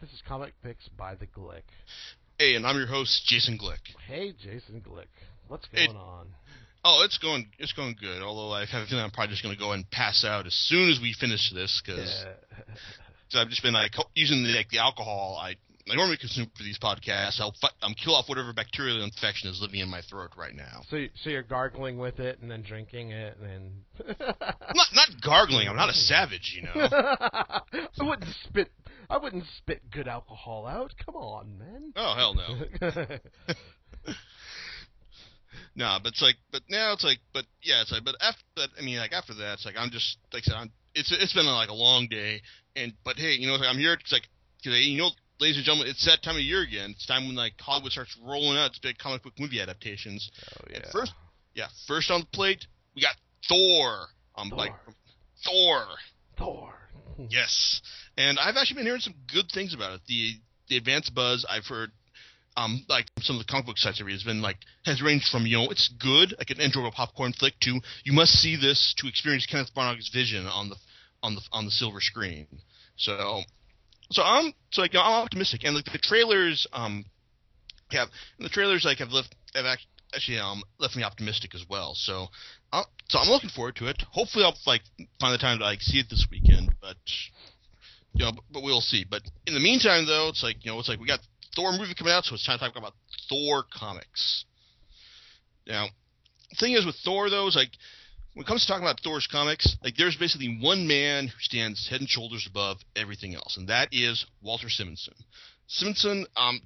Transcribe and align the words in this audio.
This 0.00 0.10
is 0.14 0.22
Comic 0.26 0.54
Picks 0.62 0.88
by 0.88 1.14
the 1.14 1.26
Glick. 1.26 1.62
Hey, 2.38 2.54
and 2.54 2.66
I'm 2.66 2.76
your 2.76 2.86
host, 2.86 3.22
Jason 3.26 3.58
Glick. 3.58 3.80
Hey, 4.08 4.32
Jason 4.32 4.80
Glick. 4.80 5.04
What's 5.48 5.66
going 5.68 5.90
on? 5.96 6.28
Oh, 6.82 7.02
it's 7.04 7.18
going 7.18 7.48
it's 7.58 7.74
going 7.74 7.96
good. 8.00 8.22
Although 8.22 8.54
I 8.54 8.64
have 8.64 8.82
a 8.82 8.86
feeling 8.86 9.04
I'm 9.04 9.10
probably 9.10 9.32
just 9.32 9.42
going 9.42 9.54
to 9.54 9.60
go 9.60 9.72
and 9.72 9.88
pass 9.90 10.24
out 10.26 10.46
as 10.46 10.54
soon 10.54 10.88
as 10.88 10.98
we 11.02 11.12
finish 11.12 11.52
this 11.52 11.82
because 11.84 12.24
Yeah. 13.34 13.40
I've 13.42 13.48
just 13.50 13.62
been 13.62 13.74
like 13.74 13.92
using 14.14 14.42
the 14.42 14.50
like 14.56 14.70
the 14.70 14.78
alcohol 14.78 15.38
I 15.38 15.56
I 15.90 15.96
normally 15.96 16.16
consume 16.16 16.50
for 16.56 16.62
these 16.62 16.78
podcasts. 16.78 17.40
I'll 17.40 17.54
um, 17.82 17.94
kill 17.94 18.14
off 18.14 18.28
whatever 18.28 18.52
bacterial 18.52 19.02
infection 19.02 19.50
is 19.50 19.60
living 19.60 19.80
in 19.80 19.90
my 19.90 20.02
throat 20.02 20.30
right 20.36 20.54
now. 20.54 20.82
So, 20.88 21.04
so 21.24 21.30
you're 21.30 21.42
gargling 21.42 21.98
with 21.98 22.20
it 22.20 22.38
and 22.40 22.50
then 22.50 22.62
drinking 22.62 23.10
it 23.10 23.36
and 23.40 23.84
then. 23.98 24.16
I'm 24.18 24.24
not 24.74 24.86
not 24.94 25.08
gargling. 25.20 25.68
I'm 25.68 25.76
not 25.76 25.90
a 25.90 25.94
savage, 26.08 26.56
you 26.56 26.62
know. 26.62 26.88
I 26.88 27.60
wouldn't 27.98 28.32
spit. 28.44 28.70
I 29.10 29.18
wouldn't 29.18 29.44
spit 29.58 29.90
good 29.90 30.06
alcohol 30.08 30.66
out. 30.66 30.94
Come 31.04 31.16
on, 31.16 31.58
man. 31.58 31.92
Oh 31.96 32.14
hell 32.16 32.34
no. 32.34 33.18
No, 35.76 35.98
but 36.02 36.10
it's 36.12 36.22
like, 36.22 36.34
but 36.50 36.62
now 36.68 36.92
it's 36.92 37.04
like, 37.04 37.18
but 37.32 37.44
yeah, 37.62 37.80
it's 37.82 37.92
like, 37.92 38.04
but 38.04 38.16
after, 38.20 38.42
but 38.56 38.70
I 38.78 38.82
mean, 38.82 38.98
like 38.98 39.12
after 39.12 39.34
that, 39.34 39.54
it's 39.54 39.64
like 39.64 39.76
I'm 39.78 39.90
just 39.90 40.18
like 40.32 40.42
I 40.46 40.50
said, 40.50 40.54
I'm, 40.56 40.72
it's 40.94 41.12
it's 41.12 41.32
been 41.32 41.46
like 41.46 41.68
a 41.68 41.74
long 41.74 42.08
day, 42.08 42.42
and 42.74 42.92
but 43.04 43.16
hey, 43.16 43.32
you 43.38 43.46
know, 43.46 43.54
like, 43.54 43.68
I'm 43.68 43.78
here. 43.78 43.94
It's 43.94 44.12
like, 44.12 44.28
cause, 44.64 44.74
you 44.74 44.98
know, 44.98 45.10
ladies 45.38 45.56
and 45.56 45.64
gentlemen, 45.64 45.88
it's 45.88 46.04
that 46.06 46.22
time 46.22 46.34
of 46.36 46.42
year 46.42 46.62
again. 46.62 46.90
It's 46.90 47.06
time 47.06 47.26
when 47.26 47.36
like 47.36 47.54
Hollywood 47.58 47.92
starts 47.92 48.16
rolling 48.22 48.58
out 48.58 48.70
its 48.70 48.78
big 48.80 48.98
comic 48.98 49.22
book 49.22 49.34
movie 49.38 49.60
adaptations. 49.60 50.30
Oh 50.52 50.64
And 50.74 50.82
yeah. 50.84 50.90
first, 50.92 51.12
yeah, 51.54 51.68
first 51.86 52.10
on 52.10 52.20
the 52.22 52.26
plate, 52.32 52.66
we 52.96 53.02
got 53.02 53.14
Thor. 53.48 54.06
Um, 54.36 54.50
Thor. 54.50 54.58
like 54.58 54.72
Thor. 55.44 55.86
Thor. 56.36 56.74
Yes, 57.28 57.80
and 58.16 58.38
I've 58.38 58.56
actually 58.56 58.76
been 58.76 58.86
hearing 58.86 59.00
some 59.00 59.14
good 59.32 59.50
things 59.52 59.74
about 59.74 59.94
it. 59.94 60.00
The 60.06 60.34
the 60.68 60.76
advanced 60.76 61.14
buzz 61.14 61.44
I've 61.48 61.66
heard, 61.66 61.90
um, 62.56 62.84
like 62.88 63.06
some 63.20 63.36
of 63.36 63.44
the 63.44 63.50
comic 63.50 63.66
book 63.66 63.78
sites 63.78 64.00
I 64.00 64.04
read 64.04 64.12
has 64.12 64.22
been 64.22 64.42
like 64.42 64.56
has 64.84 65.02
ranged 65.02 65.28
from 65.28 65.46
you 65.46 65.58
know 65.58 65.70
it's 65.70 65.88
good 65.88 66.34
like 66.38 66.50
an 66.50 66.60
enjoyable 66.60 66.92
popcorn 66.92 67.32
flick 67.32 67.54
to 67.60 67.80
you 68.04 68.12
must 68.12 68.32
see 68.32 68.56
this 68.56 68.94
to 68.98 69.08
experience 69.08 69.46
Kenneth 69.46 69.74
Branagh's 69.74 70.08
vision 70.08 70.46
on 70.46 70.68
the 70.70 70.76
on 71.22 71.34
the 71.34 71.42
on 71.52 71.64
the 71.64 71.70
silver 71.70 72.00
screen. 72.00 72.46
So, 72.96 73.42
so 74.10 74.22
I'm 74.22 74.52
so 74.70 74.82
like 74.82 74.94
I'm 74.94 75.22
optimistic, 75.24 75.62
and 75.64 75.74
like 75.74 75.86
the 75.86 75.98
trailers 75.98 76.66
um 76.72 77.04
have 77.90 78.08
the 78.38 78.48
trailers 78.48 78.84
like 78.84 78.98
have 78.98 79.10
left 79.10 79.34
have 79.54 79.66
act- 79.66 79.86
actually 80.14 80.38
um 80.38 80.62
left 80.78 80.96
me 80.96 81.02
optimistic 81.02 81.54
as 81.54 81.64
well. 81.68 81.94
So, 81.94 82.28
uh, 82.72 82.84
so 83.08 83.18
I'm 83.18 83.28
looking 83.28 83.50
forward 83.50 83.76
to 83.76 83.86
it. 83.86 84.02
Hopefully, 84.12 84.44
I'll 84.44 84.56
like 84.66 84.82
find 85.18 85.34
the 85.34 85.38
time 85.38 85.58
to 85.58 85.64
like 85.64 85.80
see 85.80 85.98
it 85.98 86.06
this 86.08 86.26
weekend, 86.30 86.74
but 86.80 86.96
you 88.12 88.24
know, 88.24 88.32
but, 88.32 88.44
but 88.52 88.62
we'll 88.62 88.80
see. 88.80 89.04
But 89.08 89.22
in 89.46 89.54
the 89.54 89.60
meantime, 89.60 90.06
though, 90.06 90.28
it's 90.28 90.42
like 90.42 90.64
you 90.64 90.70
know, 90.70 90.78
it's 90.78 90.88
like 90.88 91.00
we 91.00 91.06
got 91.06 91.20
Thor 91.54 91.72
movie 91.72 91.94
coming 91.94 92.12
out, 92.12 92.24
so 92.24 92.34
it's 92.34 92.46
time 92.46 92.58
to 92.58 92.64
talk 92.64 92.76
about 92.76 92.94
Thor 93.28 93.64
comics. 93.72 94.44
Now, 95.66 95.86
the 96.50 96.56
thing 96.56 96.72
is 96.74 96.86
with 96.86 96.96
Thor, 97.04 97.30
though, 97.30 97.46
is 97.48 97.56
like 97.56 97.70
when 98.34 98.44
it 98.44 98.46
comes 98.46 98.62
to 98.62 98.68
talking 98.68 98.84
about 98.84 99.00
Thor's 99.00 99.26
comics, 99.26 99.76
like 99.82 99.96
there's 99.96 100.16
basically 100.16 100.58
one 100.60 100.86
man 100.86 101.26
who 101.26 101.38
stands 101.40 101.88
head 101.88 102.00
and 102.00 102.08
shoulders 102.08 102.46
above 102.48 102.78
everything 102.94 103.34
else, 103.34 103.56
and 103.56 103.68
that 103.68 103.88
is 103.92 104.24
Walter 104.42 104.68
Simonson. 104.68 105.14
Simonson 105.66 106.26
um, 106.36 106.60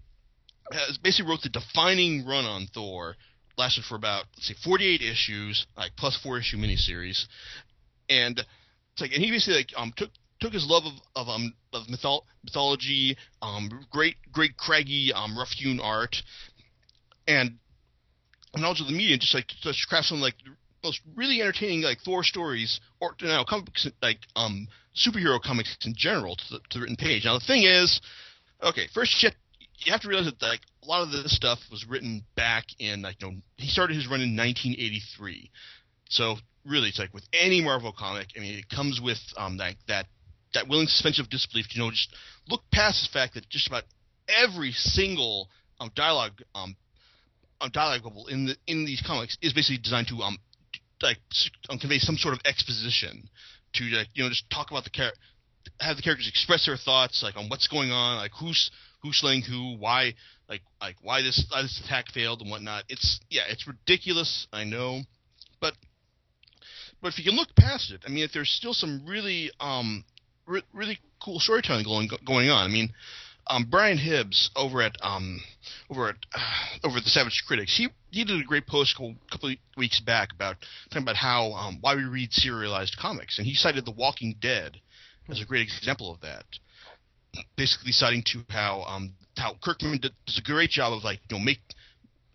has 0.73 0.99
basically 0.99 1.31
wrote 1.31 1.43
the 1.43 1.49
defining 1.49 2.27
run 2.27 2.45
on 2.45 2.67
Thor, 2.73 3.17
lasted 3.57 3.85
for 3.85 3.97
about 3.97 4.25
let's 4.37 4.49
say 4.49 4.55
48 4.65 5.01
issues, 5.03 5.67
like 5.77 5.93
plus 5.97 6.19
four 6.23 6.39
issue 6.39 6.57
miniseries, 6.57 7.27
and 8.09 8.39
it's 8.39 9.01
like 9.01 9.13
and 9.13 9.23
he 9.23 9.31
basically 9.31 9.59
like 9.59 9.71
um 9.77 9.93
took 9.97 10.11
took 10.41 10.53
his 10.53 10.67
love 10.67 10.85
of 10.85 10.93
of 11.15 11.29
um 11.29 11.55
of 11.73 11.87
mythol- 11.87 12.23
mythology, 12.43 13.17
um 13.43 13.71
great 13.91 14.17
great 14.33 14.57
craggy 14.57 15.13
um 15.13 15.37
rough 15.39 15.51
hewn 15.51 15.81
art, 15.81 16.17
and 17.27 17.59
knowledge 18.57 18.81
of 18.81 18.87
the 18.87 18.93
media, 18.93 19.19
just 19.19 19.35
like 19.35 19.49
just 19.63 19.89
craft 19.89 20.07
some 20.09 20.21
like 20.21 20.35
most 20.83 21.01
really 21.17 21.41
entertaining 21.41 21.83
like 21.83 21.99
Thor 22.05 22.23
stories 22.23 22.81
or 23.01 23.17
you 23.21 23.29
know 23.29 23.45
comics 23.49 23.89
like 24.03 24.19
um 24.37 24.69
superhero 24.95 25.41
comics 25.41 25.77
in 25.85 25.95
general 25.97 26.37
to 26.37 26.45
the, 26.51 26.59
to 26.71 26.79
the 26.79 26.81
written 26.81 26.97
page. 26.97 27.25
Now 27.25 27.39
the 27.39 27.45
thing 27.45 27.65
is, 27.65 28.01
okay, 28.63 28.87
first 28.93 29.13
shit. 29.13 29.35
You 29.79 29.93
have 29.93 30.01
to 30.03 30.09
realize 30.09 30.27
that 30.27 30.41
like 30.41 30.61
a 30.83 30.87
lot 30.87 31.03
of 31.03 31.11
this 31.11 31.35
stuff 31.35 31.59
was 31.71 31.87
written 31.89 32.25
back 32.37 32.65
in 32.79 33.03
like 33.03 33.21
you 33.21 33.29
know 33.29 33.37
he 33.57 33.69
started 33.69 33.97
his 33.97 34.07
run 34.07 34.21
in 34.21 34.37
1983, 34.37 35.51
so 36.09 36.37
really 36.65 36.89
it's 36.89 36.99
like 36.99 37.13
with 37.13 37.25
any 37.33 37.61
Marvel 37.61 37.93
comic, 37.97 38.29
I 38.37 38.41
mean 38.41 38.59
it 38.59 38.69
comes 38.69 39.01
with 39.03 39.19
um 39.37 39.59
that 39.59 39.75
that 39.89 40.07
that 40.55 40.69
willing 40.69 40.87
suspension 40.87 41.25
of 41.25 41.31
disbelief. 41.31 41.67
You 41.75 41.83
know, 41.83 41.91
just 41.91 42.15
look 42.49 42.63
past 42.73 43.07
the 43.07 43.13
fact 43.19 43.35
that 43.35 43.49
just 43.49 43.67
about 43.69 43.85
every 44.29 44.73
single 44.73 45.49
um 45.81 45.91
dialogue 45.95 46.41
um 46.55 46.77
um, 47.61 47.71
dialogue 47.73 48.03
bubble 48.03 48.27
in 48.27 48.47
the 48.47 48.57
in 48.67 48.85
these 48.85 49.03
comics 49.07 49.37
is 49.43 49.53
basically 49.53 49.79
designed 49.79 50.09
to 50.09 50.17
um 50.23 50.39
like 51.03 51.19
um, 51.69 51.79
convey 51.79 51.99
some 51.99 52.17
sort 52.17 52.35
of 52.35 52.41
exposition 52.45 53.29
to 53.75 53.85
like 53.85 54.09
you 54.15 54.23
know 54.23 54.29
just 54.29 54.49
talk 54.51 54.71
about 54.71 54.85
the 54.85 54.91
char- 54.91 55.13
have 55.81 55.97
the 55.97 56.03
characters 56.03 56.29
express 56.29 56.67
their 56.67 56.77
thoughts 56.77 57.23
like 57.23 57.37
on 57.37 57.49
what's 57.49 57.69
going 57.69 57.91
on 57.91 58.17
like 58.17 58.31
who's 58.39 58.71
who's 59.05 59.19
slaying 59.19 59.43
who 59.43 59.77
why 59.77 60.15
like 60.49 60.63
like 60.81 60.97
why 61.03 61.23
this 61.23 61.47
why 61.51 61.63
this 61.63 61.81
attack 61.85 62.07
failed 62.13 62.41
and 62.41 62.51
whatnot. 62.51 62.85
It's 62.89 63.21
yeah 63.31 63.43
it's 63.49 63.69
ridiculous 63.69 64.49
I 64.53 64.65
know. 64.65 65.03
But 65.61 65.75
but 67.01 67.09
if 67.13 67.19
you 67.19 67.25
can 67.25 67.37
look 67.37 67.55
past 67.55 67.93
it 67.93 68.01
I 68.07 68.11
mean 68.11 68.25
if 68.25 68.33
there's 68.33 68.51
still 68.51 68.75
some 68.75 69.05
really 69.07 69.53
um 69.61 70.05
re- 70.47 70.63
really 70.73 70.99
cool 71.23 71.39
storytelling 71.39 71.85
going 71.85 72.09
going 72.27 72.49
on. 72.49 72.69
I 72.69 72.73
mean 72.73 72.93
um, 73.47 73.67
Brian 73.71 73.99
Hibbs 73.99 74.51
over 74.57 74.81
at 74.81 74.97
um, 75.03 75.41
over 75.91 76.09
at 76.09 76.17
uh, 76.35 76.39
over 76.85 76.99
at 76.99 77.05
the 77.05 77.11
Savage 77.11 77.45
Critics, 77.47 77.77
he 77.77 77.89
he 78.11 78.25
did 78.25 78.41
a 78.41 78.45
great 78.45 78.67
post 78.67 78.97
a 78.99 79.15
couple 79.31 79.55
weeks 79.77 80.01
back 80.01 80.31
about 80.35 80.57
talking 80.89 81.03
about 81.03 81.17
how 81.17 81.53
um, 81.53 81.79
why 81.81 81.95
we 81.95 82.05
read 82.05 82.33
serialized 82.33 82.97
comics, 82.99 83.39
and 83.39 83.47
he 83.47 83.55
cited 83.55 83.85
The 83.85 83.91
Walking 83.91 84.37
Dead 84.41 84.81
as 85.29 85.41
a 85.41 85.45
great 85.45 85.63
example 85.63 86.11
of 86.11 86.21
that. 86.21 86.45
Basically, 87.57 87.93
citing 87.93 88.23
to 88.33 88.41
how 88.49 88.83
um, 88.83 89.15
how 89.37 89.57
Kirkman 89.63 90.01
does 90.01 90.39
a 90.39 90.43
great 90.43 90.71
job 90.71 90.93
of 90.93 91.05
like 91.05 91.21
you 91.29 91.37
know 91.37 91.45
make 91.45 91.61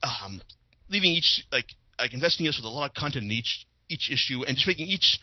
um, 0.03 0.41
leaving 0.89 1.11
each 1.11 1.45
like 1.51 1.65
like 1.97 2.13
investing 2.13 2.47
us 2.47 2.57
with 2.57 2.65
a 2.65 2.69
lot 2.69 2.89
of 2.89 2.95
content 2.95 3.25
in 3.25 3.31
each 3.31 3.65
each 3.89 4.09
issue 4.11 4.43
and 4.45 4.55
just 4.55 4.67
making 4.67 4.87
each 4.87 5.19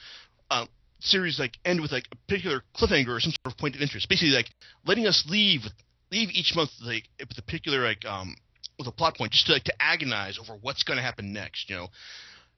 uh, 0.50 0.66
series 1.00 1.38
like 1.38 1.52
end 1.64 1.80
with 1.80 1.92
like 1.92 2.04
a 2.12 2.16
particular 2.28 2.62
cliffhanger 2.76 3.16
or 3.16 3.20
some 3.20 3.32
sort 3.32 3.54
of 3.54 3.58
point 3.58 3.74
of 3.74 3.80
interest. 3.80 4.08
Basically, 4.08 4.34
like 4.34 4.48
letting 4.84 5.06
us 5.06 5.24
leave 5.28 5.62
leave 6.10 6.28
each 6.32 6.52
month 6.54 6.70
like 6.82 7.04
with 7.18 7.38
a 7.38 7.42
particular 7.42 7.82
like 7.82 8.04
um 8.04 8.34
with 8.78 8.88
a 8.88 8.92
plot 8.92 9.16
point 9.16 9.32
just 9.32 9.46
to 9.46 9.52
like 9.52 9.64
to 9.64 9.74
agonize 9.80 10.38
over 10.38 10.58
what's 10.60 10.82
going 10.82 10.96
to 10.96 11.02
happen 11.02 11.32
next. 11.32 11.68
You 11.70 11.76
know, 11.76 11.88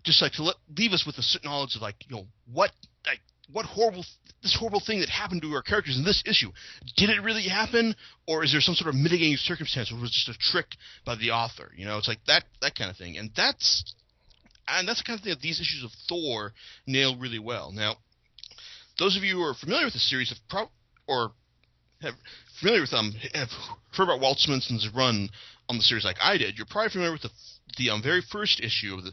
just 0.05 0.23
like 0.23 0.33
to 0.33 0.43
let, 0.43 0.57
leave 0.77 0.93
us 0.93 1.05
with 1.07 1.19
a 1.19 1.23
certain 1.23 1.51
knowledge 1.51 1.77
of 1.77 1.83
like 1.83 1.97
you 2.09 2.17
know 2.17 2.27
what 2.53 2.71
like 3.07 3.21
what 3.53 3.67
horrible 3.67 4.05
this 4.43 4.57
horrible 4.59 4.83
thing 4.85 5.01
that 5.01 5.09
happened 5.09 5.43
to 5.43 5.53
our 5.53 5.63
characters 5.63 5.97
in 5.97 6.05
this 6.05 6.23
issue. 6.27 6.51
Did 6.97 7.11
it 7.11 7.23
really 7.23 7.49
happen 7.49 7.97
or 8.27 8.45
is 8.45 8.53
there 8.53 8.61
some 8.61 8.75
sort 8.75 8.89
of 8.89 8.95
mitigating 8.95 9.37
circumstance 9.37 9.91
or 9.91 10.01
was 10.01 10.13
just 10.13 10.29
a 10.29 10.39
trick 10.39 10.67
by 11.05 11.17
the 11.17 11.31
author? 11.31 11.73
You 11.77 11.87
know 11.87 11.99
it's 11.99 12.09
like 12.09 12.25
that 12.27 12.45
that 12.61 12.77
kind 12.77 12.91
of 12.91 12.97
thing. 12.97 13.19
And 13.19 13.31
that's 13.37 13.95
and 14.69 14.87
that's 14.87 15.01
the 15.01 15.05
kind 15.05 15.19
of 15.19 15.25
thing 15.25 15.33
that 15.33 15.41
these 15.41 15.61
issues 15.61 15.85
of 15.85 15.91
thor 16.09 16.53
nail 16.87 17.17
really 17.17 17.39
well. 17.39 17.73
Now 17.73 17.97
those 18.99 19.17
of 19.17 19.23
you 19.23 19.37
who 19.37 19.43
are 19.43 19.55
familiar 19.55 19.87
with 19.87 19.95
the 19.95 20.01
series 20.01 20.29
have 20.31 20.39
pro- 20.49 20.71
or 21.07 21.33
have 22.03 22.15
familiar 22.61 22.83
with 22.83 22.93
um 22.93 23.13
have 23.35 23.49
heard 23.93 24.05
about 24.05 24.21
Walt 24.21 24.39
Simonson's 24.39 24.89
run 24.95 25.29
on 25.69 25.77
the 25.77 25.83
series 25.83 26.05
like 26.05 26.17
I 26.23 26.39
did, 26.39 26.57
you're 26.57 26.67
probably 26.69 26.91
familiar 26.91 27.13
with 27.13 27.23
the 27.23 27.31
the 27.77 27.91
um, 27.91 28.03
very 28.03 28.23
first 28.33 28.61
issue 28.61 28.95
of 28.95 29.05
the 29.05 29.13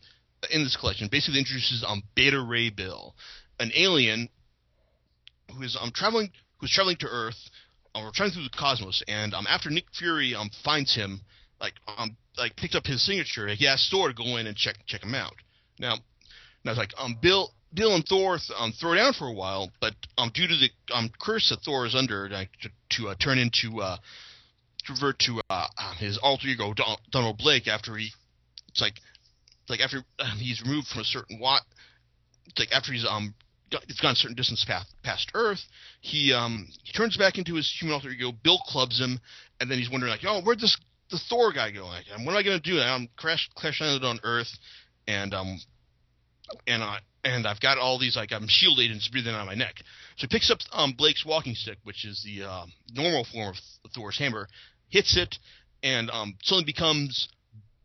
in 0.52 0.63
this 0.63 0.78
collection. 0.78 1.07
Basically 1.12 1.40
introduces 1.40 1.84
um 1.88 2.03
Beta 2.16 2.40
Ray 2.40 2.69
Bill, 2.69 3.16
an 3.59 3.72
alien 3.75 4.30
who 5.55 5.63
is 5.63 5.77
um 5.79 5.91
traveling 5.93 6.31
who's 6.59 6.71
traveling 6.71 6.97
to 6.97 7.07
Earth, 7.07 7.49
um, 7.93 8.05
or 8.05 8.11
traveling 8.13 8.33
through 8.35 8.43
the 8.43 8.57
cosmos, 8.57 9.03
and 9.07 9.33
um 9.33 9.45
after 9.47 9.69
Nick 9.69 9.85
Fury 9.97 10.35
um 10.35 10.50
finds 10.63 10.95
him, 10.95 11.21
like 11.59 11.74
um 11.97 12.18
like 12.38 12.56
picked 12.56 12.75
up 12.75 12.85
his 12.85 13.06
signature, 13.06 13.47
he 13.47 13.68
asks 13.68 13.89
Thor 13.89 14.09
to 14.09 14.13
go 14.13 14.38
in 14.38 14.47
and 14.47 14.56
check 14.57 14.75
check 14.85 15.03
him 15.03 15.15
out. 15.15 15.35
Now, 15.80 15.95
now 16.63 16.71
it's 16.71 16.77
like 16.80 16.94
um 16.97 17.18
Bill 17.21 17.51
Bill 17.75 17.94
and 17.94 18.06
Thor 18.06 18.38
th- 18.38 18.51
um, 18.57 18.71
throw 18.71 18.95
down 18.95 19.13
for 19.13 19.27
a 19.27 19.33
while, 19.33 19.71
but 19.81 19.94
um, 20.18 20.31
due 20.33 20.47
to 20.47 20.56
the 20.56 20.69
um, 20.94 21.12
curse 21.19 21.50
that 21.50 21.59
Thor 21.62 21.85
is 21.85 21.94
under, 21.94 22.30
like, 22.30 22.50
to, 22.62 22.69
to 22.97 23.09
uh, 23.09 23.15
turn 23.15 23.38
into 23.38 23.81
uh, 23.81 23.97
revert 24.89 25.19
to 25.19 25.41
uh, 25.50 25.68
um, 25.77 25.95
his 25.97 26.18
alter 26.18 26.47
ego 26.47 26.74
Don- 26.74 26.97
Donald 27.12 27.38
Blake 27.38 27.68
after 27.68 27.95
he, 27.97 28.12
it's 28.69 28.80
like, 28.80 29.01
like 29.68 29.81
after 29.81 30.03
um, 30.19 30.38
he's 30.38 30.62
removed 30.62 30.88
from 30.88 31.01
a 31.01 31.03
certain 31.03 31.39
wat, 31.39 31.63
like 32.57 32.71
after 32.71 32.94
he's 32.94 33.06
um, 33.06 33.33
it's 33.71 34.00
gone 34.00 34.13
a 34.13 34.15
certain 34.15 34.35
distance 34.35 34.63
past, 34.65 34.88
past 35.03 35.31
Earth, 35.33 35.63
he 36.01 36.33
um, 36.33 36.67
he 36.83 36.91
turns 36.94 37.17
back 37.17 37.38
into 37.38 37.56
his 37.56 37.71
human 37.79 37.95
alter 37.95 38.09
ego. 38.09 38.31
Bill 38.44 38.59
clubs 38.65 39.00
him, 39.00 39.19
and 39.59 39.69
then 39.69 39.77
he's 39.77 39.89
wondering 39.89 40.12
like, 40.12 40.21
oh, 40.25 40.41
where'd 40.41 40.59
this 40.59 40.77
the 41.12 41.19
Thor 41.29 41.51
guy 41.53 41.71
go? 41.71 41.85
Like, 41.88 42.06
what 42.09 42.31
am 42.31 42.38
I 42.38 42.44
gonna 42.44 42.59
do? 42.59 42.79
I'm 42.79 43.09
crash 43.17 43.50
crash 43.56 43.81
landed 43.81 44.06
on 44.06 44.19
Earth, 44.23 44.51
and 45.07 45.33
um, 45.33 45.59
and 46.67 46.83
I 46.83 47.00
and 47.23 47.47
I've 47.47 47.59
got 47.59 47.77
all 47.77 48.00
these 48.00 48.15
like 48.15 48.31
I'm 48.31 48.47
shield 48.47 48.79
agents 48.79 49.07
breathing 49.07 49.33
on 49.33 49.45
my 49.45 49.56
neck. 49.56 49.75
So 50.18 50.27
he 50.27 50.27
picks 50.27 50.51
up 50.51 50.59
um, 50.71 50.94
Blake's 50.97 51.25
walking 51.25 51.56
stick, 51.56 51.77
which 51.83 52.06
is 52.06 52.23
the 52.23 52.47
uh, 52.47 52.65
normal 52.94 53.25
form 53.25 53.56
of 53.83 53.91
Thor's 53.91 54.18
hammer, 54.18 54.47
hits 54.89 55.18
it, 55.18 55.35
and 55.83 56.09
um, 56.11 56.35
suddenly 56.44 56.65
becomes 56.65 57.27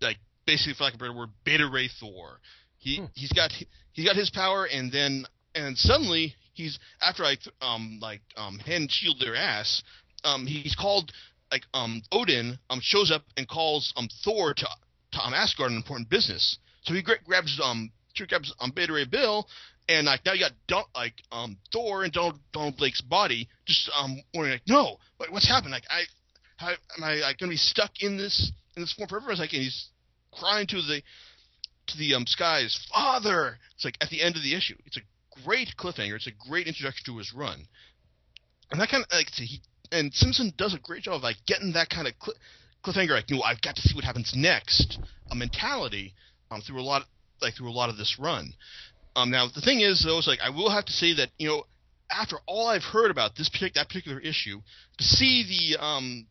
like 0.00 0.18
basically, 0.46 0.74
for 0.74 0.84
lack 0.84 0.94
of 0.94 1.00
a 1.00 1.04
better 1.04 1.16
word, 1.16 1.30
Beta 1.44 1.68
Ray 1.70 1.88
Thor. 2.00 2.40
He 2.78 2.98
hmm. 2.98 3.06
he's 3.14 3.32
got 3.32 3.52
he's 3.92 4.06
got 4.06 4.16
his 4.16 4.30
power, 4.30 4.66
and 4.66 4.92
then 4.92 5.24
and 5.54 5.76
suddenly 5.76 6.34
he's 6.54 6.78
after 7.02 7.24
I 7.24 7.36
um 7.60 7.98
like 8.00 8.22
um 8.36 8.58
hand 8.58 8.90
shield 8.90 9.18
their 9.20 9.36
ass, 9.36 9.82
um 10.24 10.46
he's 10.46 10.74
called 10.74 11.12
like 11.50 11.62
um 11.74 12.02
Odin 12.12 12.58
um 12.68 12.80
shows 12.82 13.10
up 13.10 13.22
and 13.36 13.48
calls 13.48 13.92
um 13.96 14.08
Thor 14.24 14.54
to 14.54 14.68
to 15.12 15.20
um, 15.20 15.34
Asgard 15.34 15.70
an 15.70 15.76
important 15.76 16.08
business. 16.08 16.58
So 16.82 16.94
he 16.94 17.02
gra- 17.02 17.22
grabs 17.24 17.60
um 17.62 17.90
grabs 18.28 18.52
um 18.60 18.72
Beta 18.74 18.92
Ray 18.92 19.04
Bill 19.04 19.46
and 19.88 20.06
like 20.06 20.24
now 20.24 20.32
you 20.32 20.40
got 20.40 20.52
Don, 20.68 20.84
like 20.94 21.14
um 21.32 21.56
Thor 21.72 22.04
and 22.04 22.12
Donald 22.12 22.38
Donald 22.52 22.76
Blake's 22.76 23.00
body 23.00 23.48
just 23.66 23.90
um 23.96 24.20
wondering 24.34 24.54
like 24.54 24.68
no 24.68 24.98
what's 25.30 25.48
happened 25.48 25.72
like 25.72 25.84
I 25.90 26.02
how 26.60 26.68
am 26.96 27.02
I 27.02 27.14
like 27.14 27.38
gonna 27.38 27.50
be 27.50 27.56
stuck 27.56 27.90
in 28.00 28.18
this 28.18 28.52
in 28.76 28.82
this 28.82 28.92
form 28.92 29.08
forever? 29.08 29.34
Like 29.34 29.52
and 29.52 29.62
he's 29.62 29.88
crying 30.32 30.66
to 30.68 30.76
the 30.76 31.02
to 31.88 31.98
the 31.98 32.14
um 32.14 32.26
skies, 32.26 32.78
Father. 32.92 33.58
It's 33.74 33.84
like 33.84 33.96
at 34.00 34.10
the 34.10 34.20
end 34.20 34.36
of 34.36 34.42
the 34.42 34.54
issue. 34.54 34.76
It's 34.84 34.98
a 34.98 35.00
great 35.44 35.74
cliffhanger. 35.78 36.16
It's 36.16 36.26
a 36.26 36.48
great 36.48 36.66
introduction 36.66 37.04
to 37.06 37.18
his 37.18 37.32
run, 37.32 37.66
and 38.70 38.80
that 38.80 38.88
kind 38.88 39.04
of 39.04 39.16
like 39.16 39.30
he 39.30 39.60
and 39.92 40.12
Simonson 40.14 40.52
does 40.56 40.74
a 40.74 40.78
great 40.78 41.02
job 41.02 41.14
of 41.16 41.22
like 41.22 41.36
getting 41.46 41.72
that 41.72 41.90
kind 41.90 42.06
of 42.06 42.14
cl- 42.22 42.36
cliffhanger. 42.84 43.10
Like, 43.10 43.30
you 43.30 43.36
know, 43.36 43.42
I've 43.42 43.60
got 43.60 43.76
to 43.76 43.82
see 43.82 43.94
what 43.94 44.04
happens 44.04 44.32
next. 44.34 44.98
A 45.30 45.34
mentality 45.34 46.14
um 46.50 46.60
through 46.60 46.80
a 46.80 46.82
lot 46.82 47.04
like 47.40 47.54
through 47.54 47.70
a 47.70 47.72
lot 47.72 47.90
of 47.90 47.96
this 47.96 48.16
run. 48.18 48.52
Um, 49.16 49.30
now 49.30 49.48
the 49.52 49.60
thing 49.60 49.80
is 49.80 50.02
though, 50.04 50.18
is 50.18 50.26
like 50.26 50.40
I 50.40 50.50
will 50.50 50.70
have 50.70 50.84
to 50.86 50.92
say 50.92 51.14
that 51.14 51.30
you 51.38 51.48
know 51.48 51.64
after 52.10 52.36
all 52.46 52.68
I've 52.68 52.82
heard 52.82 53.10
about 53.10 53.36
this 53.36 53.50
that 53.74 53.88
particular 53.88 54.20
issue, 54.20 54.60
to 54.98 55.04
see 55.04 55.74
the 55.74 55.82
um 55.84 56.26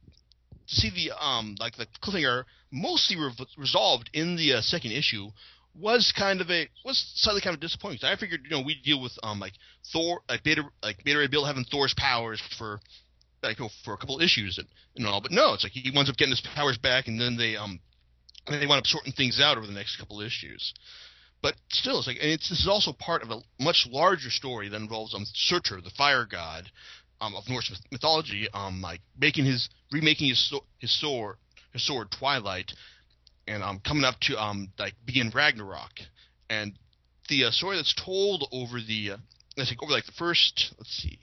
to 0.68 0.76
see 0.76 0.90
the 0.90 1.26
um 1.26 1.56
like 1.60 1.76
the 1.76 1.88
cliffhanger 2.02 2.44
mostly 2.72 3.18
re- 3.18 3.34
resolved 3.58 4.10
in 4.14 4.36
the 4.36 4.54
uh, 4.54 4.62
second 4.62 4.92
issue 4.92 5.30
was 5.76 6.14
kind 6.18 6.42
of 6.42 6.50
a 6.50 6.68
was 6.84 7.04
slightly 7.16 7.42
kind 7.42 7.54
of 7.54 7.60
disappointing. 7.60 8.00
I 8.04 8.16
figured 8.16 8.42
you 8.44 8.50
know 8.50 8.62
we 8.62 8.80
deal 8.84 9.02
with 9.02 9.14
um 9.24 9.40
like 9.40 9.54
Thor 9.92 10.22
like 10.28 10.44
Beta 10.44 10.64
like 10.84 11.04
Beta 11.04 11.20
Ray 11.20 11.28
Bill 11.28 11.46
having 11.46 11.66
Thor's 11.66 11.94
powers 11.98 12.42
for 12.58 12.80
like 13.44 13.58
for 13.86 13.94
a 13.94 13.98
couple 13.98 14.20
issues 14.22 14.58
and, 14.58 14.68
and 14.96 15.08
all, 15.08 15.22
but 15.22 15.32
no, 15.32 15.54
it's 15.54 15.64
like 15.64 15.72
he 15.72 15.92
winds 15.92 16.10
up 16.10 16.18
getting 16.18 16.32
his 16.32 16.44
powers 16.56 16.78
back, 16.78 17.08
and 17.08 17.20
then 17.20 17.38
they 17.38 17.56
um 17.56 17.80
and 18.48 18.62
they 18.62 18.68
wind 18.68 18.80
up 18.80 18.88
sorting 18.88 19.14
things 19.14 19.40
out 19.40 19.58
over 19.58 19.68
the 19.68 19.74
next 19.74 19.98
couple 19.98 20.22
issues. 20.22 20.74
But 21.42 21.56
still, 21.70 22.00
it's 22.00 22.08
like 22.08 22.18
and 22.22 22.32
it's 22.32 22.50
this 22.50 22.60
is 22.60 22.68
also 22.68 22.92
part 22.92 23.24
of 23.24 23.30
a 23.32 23.42
much 23.60 23.88
larger 23.90 24.30
story 24.30 24.70
that 24.70 24.76
involves 24.76 25.14
um 25.14 25.26
Surtur, 25.34 25.82
the 25.82 25.92
fire 25.92 26.26
god, 26.26 26.70
um, 27.22 27.36
of 27.36 27.48
Norse 27.48 27.72
mythology, 27.92 28.48
um, 28.54 28.82
like 28.82 29.02
making 29.18 29.46
his 29.46 29.70
remaking 29.92 30.30
his 30.30 30.54
his 30.80 31.00
sword 31.00 31.38
his 31.72 31.86
sword 31.86 32.12
Twilight, 32.12 32.74
and 33.50 33.64
um, 33.64 33.82
coming 33.86 34.04
up 34.04 34.16
to 34.22 34.42
um, 34.42 34.72
like 34.78 34.94
begin 35.06 35.32
Ragnarok, 35.34 35.92
and 36.50 36.78
the 37.28 37.46
uh, 37.46 37.52
story 37.52 37.76
that's 37.76 37.94
told 37.94 38.48
over 38.52 38.80
the 38.80 39.12
uh, 39.12 39.18
let's 39.58 39.70
think 39.70 39.84
over 39.84 39.92
like 39.92 40.06
the 40.06 40.14
first 40.14 40.74
let's 40.78 40.92
see 40.92 41.20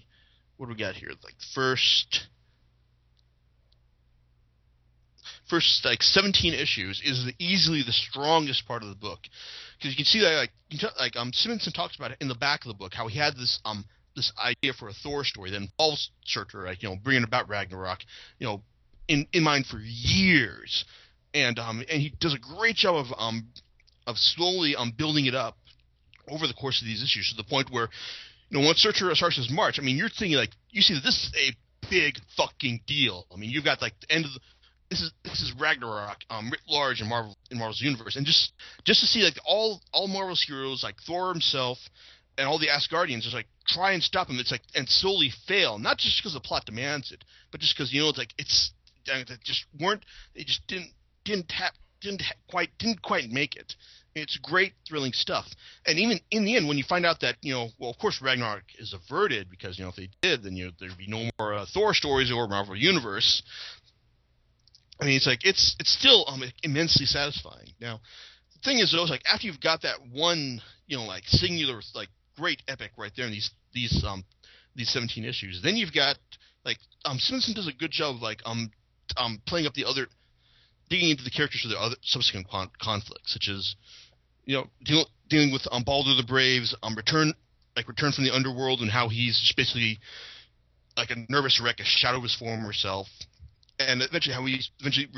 what 0.57 0.67
do 0.67 0.73
we 0.73 0.79
got 0.79 0.95
here? 0.95 1.11
Like 1.23 1.39
the 1.39 1.47
first 1.55 2.27
first 5.49 5.85
like 5.85 6.03
17 6.03 6.55
issues 6.55 7.01
is 7.05 7.25
the, 7.25 7.35
easily 7.39 7.83
the 7.85 7.93
strongest 7.93 8.67
part 8.67 8.83
of 8.83 8.89
the 8.89 8.95
book. 8.95 9.21
Because 9.79 9.93
you 9.93 9.97
can 9.97 10.05
see 10.05 10.21
that 10.21 10.35
like 10.37 10.53
you 10.71 10.79
like 10.99 11.17
um 11.17 11.33
Simonson 11.33 11.73
talks 11.73 11.97
about 11.97 12.11
it 12.11 12.19
in 12.21 12.29
the 12.29 12.35
back 12.35 12.65
of 12.65 12.69
the 12.69 12.75
book 12.75 12.95
how 12.95 13.09
he 13.09 13.19
had 13.19 13.37
this 13.37 13.61
um 13.65 13.85
this 14.15 14.33
idea 14.43 14.73
for 14.73 14.89
a 14.89 14.95
Thor 14.95 15.25
story 15.25 15.51
that 15.51 15.61
involves 15.61 16.11
Surtur, 16.25 16.65
like 16.65 16.83
you 16.83 16.89
know, 16.89 16.97
bringing 16.97 17.25
about 17.25 17.49
Ragnarok, 17.49 17.99
you 18.39 18.47
know, 18.47 18.63
in 19.09 19.27
in 19.33 19.43
mind 19.43 19.67
for 19.67 19.79
years, 19.79 20.85
and 21.37 21.59
um 21.59 21.85
and 21.91 22.01
he 22.01 22.13
does 22.19 22.35
a 22.35 22.39
great 22.39 22.77
job 22.77 22.97
of 22.97 23.07
um 23.19 23.47
of 24.07 24.17
slowly 24.17 24.75
um 24.75 24.93
building 24.97 25.27
it 25.27 25.35
up 25.35 25.57
over 26.29 26.47
the 26.47 26.55
course 26.55 26.81
of 26.81 26.87
these 26.87 27.03
issues 27.03 27.31
to 27.31 27.37
the 27.37 27.49
point 27.49 27.71
where, 27.71 27.89
you 28.49 28.59
know, 28.59 28.67
once 28.67 28.79
Surtur 28.79 29.15
starts 29.15 29.37
his 29.37 29.51
march, 29.51 29.79
I 29.79 29.83
mean, 29.83 29.97
you're 29.97 30.09
thinking 30.09 30.37
like 30.37 30.51
you 30.71 30.83
see 30.83 30.95
that 30.95 31.05
this 31.05 31.15
is 31.15 31.33
a 31.37 31.89
big 31.89 32.15
fucking 32.37 32.81
deal. 32.87 33.27
I 33.33 33.37
mean, 33.37 33.51
you've 33.51 33.65
got 33.65 33.83
like 33.83 33.93
the 34.01 34.13
end 34.13 34.25
of 34.25 34.33
the 34.33 34.41
this 34.89 35.03
is 35.03 35.13
this 35.25 35.43
is 35.43 35.53
Ragnarok 35.59 36.19
um, 36.31 36.51
writ 36.51 36.61
large 36.69 37.01
in 37.01 37.09
Marvel 37.09 37.37
in 37.51 37.59
Marvel's 37.59 37.81
universe, 37.81 38.17
and 38.17 38.25
just 38.25 38.53
just 38.85 39.01
to 39.01 39.07
see 39.07 39.23
like 39.23 39.39
all 39.45 39.83
all 39.93 40.09
Marvel's 40.09 40.43
heroes 40.43 40.83
like 40.83 40.97
Thor 41.07 41.33
himself 41.33 41.79
and 42.39 42.47
all 42.47 42.59
the 42.59 42.69
Asgardians 42.69 43.23
just 43.23 43.35
like 43.35 43.49
try 43.67 43.93
and 43.93 44.03
stop 44.03 44.29
him. 44.31 44.39
It's 44.39 44.53
like 44.53 44.63
and 44.75 44.89
slowly 44.89 45.33
fail, 45.47 45.79
not 45.79 45.99
just 45.99 46.21
because 46.21 46.35
the 46.35 46.41
plot 46.41 46.67
demands 46.67 47.11
it, 47.13 47.25
but 47.51 47.61
just 47.61 47.77
because 47.77 47.93
you 47.93 48.03
know 48.03 48.09
it's 48.09 48.19
like 48.19 48.33
it's 48.39 48.73
they 49.07 49.25
just 49.45 49.65
weren't 49.79 50.05
they 50.35 50.45
just 50.45 50.67
didn't 50.67 50.91
didn't 51.27 51.53
didn't 52.01 52.23
quite 52.49 52.71
didn't 52.79 53.03
quite 53.03 53.31
make 53.31 53.57
it. 53.57 53.75
It's 54.15 54.39
great, 54.39 54.73
thrilling 54.89 55.13
stuff. 55.13 55.45
And 55.85 55.99
even 55.99 56.19
in 56.31 56.47
the 56.47 56.57
end, 56.57 56.67
when 56.67 56.79
you 56.79 56.85
find 56.85 57.05
out 57.05 57.21
that 57.21 57.37
you 57.43 57.53
know, 57.53 57.69
well, 57.79 57.91
of 57.91 57.99
course, 57.99 58.23
Ragnarok 58.23 58.65
is 58.79 58.95
averted 58.95 59.51
because 59.51 59.79
you 59.79 59.85
know 59.85 59.91
if 59.91 59.97
they 59.97 60.09
did, 60.23 60.43
then 60.43 60.57
you 60.57 60.67
know 60.67 60.71
there'd 60.81 60.97
be 60.97 61.07
no 61.07 61.29
more 61.39 61.55
uh, 61.55 61.67
Thor 61.73 61.93
stories 61.93 62.33
or 62.33 62.49
Marvel 62.49 62.77
Universe. 62.77 63.43
I 65.01 65.05
mean, 65.05 65.17
it's 65.17 65.27
like 65.27 65.45
it's 65.45 65.77
it's 65.79 65.93
still 65.93 66.25
um, 66.29 66.43
immensely 66.63 67.05
satisfying. 67.05 67.69
Now, 67.81 68.01
the 68.55 68.61
thing 68.61 68.79
is, 68.79 68.93
though, 68.93 69.05
is 69.05 69.11
like 69.11 69.23
after 69.31 69.47
you've 69.47 69.61
got 69.61 69.83
that 69.83 69.99
one, 70.11 70.63
you 70.87 70.97
know, 70.97 71.05
like 71.05 71.25
singular 71.27 71.83
like 71.95 72.09
great 72.39 72.63
epic 72.69 72.93
right 72.97 73.13
there 73.17 73.27
in 73.27 73.33
these 73.33 73.51
these 73.75 74.05
um 74.07 74.25
these 74.75 74.91
17 74.91 75.25
issues. 75.25 75.61
Then 75.63 75.77
you've 75.77 75.93
got 75.93 76.17
like 76.65 76.79
um 77.05 77.19
Simonson 77.19 77.55
does 77.55 77.69
a 77.69 77.73
good 77.73 77.91
job 77.91 78.17
of 78.17 78.23
like 78.23 78.41
um 78.47 78.71
um 79.17 79.41
playing 79.47 79.67
up 79.67 79.75
the 79.75 79.85
other 79.85 80.07
digging 80.89 81.11
into 81.11 81.25
the 81.25 81.31
characters 81.31 81.65
of 81.65 81.71
the 81.71 81.81
other 81.81 81.97
subsequent 82.03 82.49
con- 82.49 82.71
conflicts, 82.81 83.33
such 83.33 83.49
as 83.49 83.75
you 84.45 84.57
know 84.57 84.67
deal, 84.85 85.07
dealing 85.29 85.53
with 85.53 85.67
um 85.71 85.83
Balder 85.85 86.15
the 86.15 86.27
Brave's 86.27 86.75
um 86.83 86.95
return 86.95 87.33
like 87.77 87.89
return 87.89 88.13
from 88.13 88.25
the 88.25 88.35
underworld 88.35 88.81
and 88.81 88.91
how 88.91 89.09
he's 89.09 89.39
just 89.39 89.57
basically 89.57 89.99
like 90.97 91.11
a 91.11 91.17
nervous 91.29 91.61
wreck, 91.63 91.79
a 91.79 91.85
shadow 91.85 92.17
of 92.17 92.23
his 92.23 92.35
former 92.35 92.73
self, 92.73 93.07
and 93.79 94.03
eventually 94.03 94.35
how 94.35 94.45
he 94.47 94.61
eventually 94.81 95.09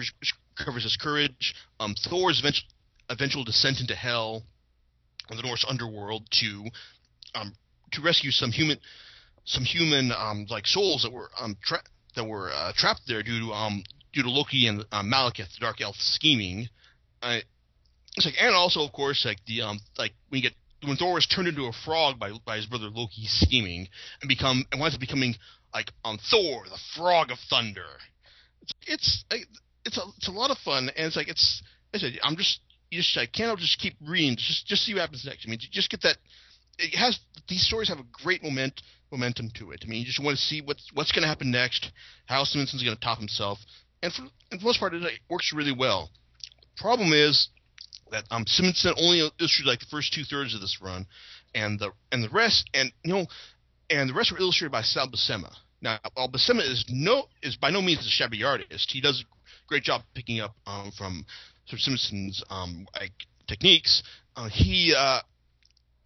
recovers 0.58 0.82
his 0.82 0.96
courage. 0.96 1.54
Um, 1.78 1.94
Thor's 2.08 2.40
eventual, 2.40 2.68
eventual 3.10 3.44
descent 3.44 3.80
into 3.80 3.94
hell, 3.94 4.42
the 5.28 5.42
Norse 5.42 5.64
underworld, 5.68 6.26
to 6.40 6.64
um, 7.34 7.52
to 7.92 8.02
rescue 8.02 8.30
some 8.30 8.50
human 8.50 8.78
some 9.44 9.64
human 9.64 10.12
um, 10.12 10.46
like 10.50 10.66
souls 10.66 11.02
that 11.02 11.12
were 11.12 11.30
um, 11.40 11.56
tra- 11.62 11.82
that 12.16 12.24
were 12.24 12.50
uh, 12.50 12.72
trapped 12.76 13.02
there 13.06 13.22
due 13.22 13.40
to 13.40 13.52
um, 13.52 13.82
due 14.12 14.22
to 14.22 14.30
Loki 14.30 14.66
and 14.66 14.84
uh, 14.92 15.02
Malekith, 15.02 15.54
the 15.54 15.60
Dark 15.60 15.80
Elf, 15.80 15.96
scheming. 15.98 16.68
Uh, 17.22 17.38
it's 18.16 18.26
like, 18.26 18.34
and 18.40 18.54
also 18.54 18.82
of 18.82 18.92
course 18.92 19.24
like 19.24 19.38
the 19.46 19.62
um 19.62 19.78
like 19.96 20.12
when 20.28 20.42
you 20.42 20.48
get 20.48 20.56
when 20.86 20.96
Thor 20.96 21.14
was 21.14 21.26
turned 21.26 21.48
into 21.48 21.66
a 21.66 21.72
frog 21.72 22.18
by 22.18 22.32
by 22.44 22.56
his 22.56 22.66
brother 22.66 22.88
Loki 22.88 23.26
scheming 23.26 23.88
and 24.20 24.28
become 24.28 24.64
and 24.72 24.80
winds 24.80 24.94
up 24.94 25.00
becoming 25.00 25.34
like 25.72 25.90
um 26.04 26.18
Thor, 26.30 26.64
the 26.64 26.78
Frog 26.96 27.30
of 27.30 27.38
Thunder. 27.50 27.86
It's 28.62 28.72
it's 28.86 29.24
it's 29.84 29.98
a 29.98 30.02
it's 30.16 30.28
a 30.28 30.32
lot 30.32 30.50
of 30.50 30.58
fun 30.58 30.90
and 30.96 31.06
it's 31.06 31.16
like 31.16 31.28
it's 31.28 31.62
I 31.94 31.98
said 31.98 32.18
I'm 32.22 32.36
just 32.36 32.60
you 32.90 32.98
just 32.98 33.16
I 33.16 33.26
can't 33.26 33.58
just 33.58 33.78
keep 33.78 33.94
reading 34.04 34.36
just 34.36 34.66
just 34.66 34.84
see 34.84 34.94
what 34.94 35.00
happens 35.00 35.24
next. 35.24 35.46
I 35.46 35.50
mean 35.50 35.60
just 35.70 35.90
get 35.90 36.02
that 36.02 36.16
it 36.78 36.96
has 36.96 37.18
these 37.48 37.66
stories 37.66 37.88
have 37.88 37.98
a 37.98 38.06
great 38.24 38.42
moment 38.42 38.80
momentum 39.10 39.50
to 39.54 39.70
it. 39.70 39.82
I 39.84 39.88
mean, 39.88 40.00
you 40.00 40.06
just 40.06 40.22
want 40.22 40.36
to 40.36 40.42
see 40.42 40.60
what's 40.60 40.90
what's 40.92 41.12
going 41.12 41.22
to 41.22 41.28
happen 41.28 41.50
next, 41.50 41.90
how 42.26 42.44
Simonson's 42.44 42.82
going 42.82 42.96
to 42.96 43.02
top 43.02 43.18
himself, 43.18 43.58
and 44.02 44.12
for, 44.12 44.22
and 44.22 44.30
for 44.52 44.58
the 44.58 44.64
most 44.64 44.80
part, 44.80 44.94
it 44.94 45.20
works 45.28 45.52
really 45.54 45.74
well. 45.76 46.10
Problem 46.76 47.12
is 47.12 47.48
that 48.10 48.24
um, 48.30 48.44
Simonson 48.46 48.94
only 48.96 49.18
illustrated 49.18 49.68
like 49.68 49.80
the 49.80 49.86
first 49.90 50.12
two 50.12 50.24
thirds 50.24 50.54
of 50.54 50.60
this 50.60 50.78
run, 50.80 51.06
and 51.54 51.78
the 51.78 51.90
and 52.12 52.22
the 52.22 52.28
rest, 52.30 52.68
and 52.74 52.92
you 53.04 53.12
know, 53.12 53.26
and 53.90 54.08
the 54.08 54.14
rest 54.14 54.32
were 54.32 54.38
illustrated 54.38 54.72
by 54.72 54.82
Sal 54.82 55.08
Buscema. 55.08 55.52
Now, 55.80 55.98
while 56.14 56.28
Buscema 56.28 56.60
is 56.60 56.84
no 56.88 57.24
is 57.42 57.56
by 57.56 57.70
no 57.70 57.82
means 57.82 58.00
a 58.00 58.10
shabby 58.10 58.42
artist, 58.44 58.90
he 58.90 59.00
does 59.00 59.20
a 59.20 59.68
great 59.68 59.82
job 59.82 60.02
picking 60.14 60.40
up 60.40 60.54
um, 60.66 60.90
from 60.96 61.24
Sir 61.66 61.76
Simonson's 61.76 62.42
um, 62.50 62.86
like 62.98 63.12
techniques. 63.46 64.02
Uh, 64.36 64.48
he 64.48 64.94
uh, 64.96 65.20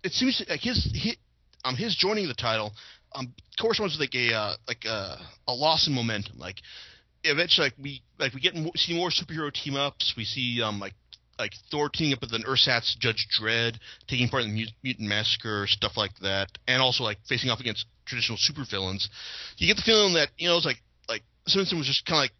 it 0.02 0.12
seems 0.12 0.42
like 0.48 0.60
his 0.60 0.90
his, 0.94 1.16
um 1.64 1.76
his 1.76 1.94
joining 1.94 2.26
the 2.28 2.34
title 2.34 2.72
um 3.14 3.32
corresponds 3.60 3.94
with 3.94 4.00
like 4.00 4.14
a 4.14 4.34
uh, 4.34 4.56
like 4.66 4.84
a, 4.84 5.18
a 5.48 5.52
loss 5.52 5.86
in 5.86 5.94
momentum. 5.94 6.38
Like 6.38 6.56
eventually, 7.24 7.66
like 7.66 7.74
we 7.80 8.02
like 8.18 8.34
we 8.34 8.40
get 8.40 8.54
more, 8.54 8.72
see 8.76 8.96
more 8.96 9.10
superhero 9.10 9.52
team 9.52 9.76
ups. 9.76 10.14
We 10.16 10.24
see 10.24 10.62
um 10.62 10.80
like 10.80 10.94
like 11.38 11.52
Thor 11.70 11.88
teaming 11.88 12.14
up 12.14 12.20
with 12.20 12.32
an 12.32 12.44
Ersatz 12.46 12.96
Judge 12.98 13.26
Dredd, 13.38 13.76
taking 14.08 14.28
part 14.28 14.44
in 14.44 14.54
the 14.54 14.66
Mutant 14.82 15.08
Massacre, 15.08 15.66
stuff 15.66 15.96
like 15.96 16.12
that, 16.22 16.48
and 16.68 16.80
also 16.82 17.04
like 17.04 17.18
facing 17.28 17.50
off 17.50 17.60
against 17.60 17.86
traditional 18.06 18.38
supervillains. 18.38 19.08
You 19.56 19.66
get 19.66 19.76
the 19.76 19.82
feeling 19.82 20.14
that 20.14 20.30
you 20.38 20.48
know 20.48 20.56
it's 20.56 20.66
like 20.66 20.82
like 21.08 21.22
Simonson 21.46 21.78
was 21.78 21.86
just 21.86 22.06
kind 22.06 22.18
of 22.18 22.22
like 22.24 22.32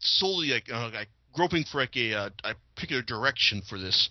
solely 0.00 0.48
like 0.48 0.70
uh, 0.72 0.90
like 0.92 1.08
groping 1.32 1.64
for 1.64 1.80
like 1.80 1.96
a, 1.96 2.14
uh, 2.14 2.30
a 2.44 2.54
particular 2.74 3.02
direction 3.02 3.62
for 3.68 3.78
this 3.78 4.10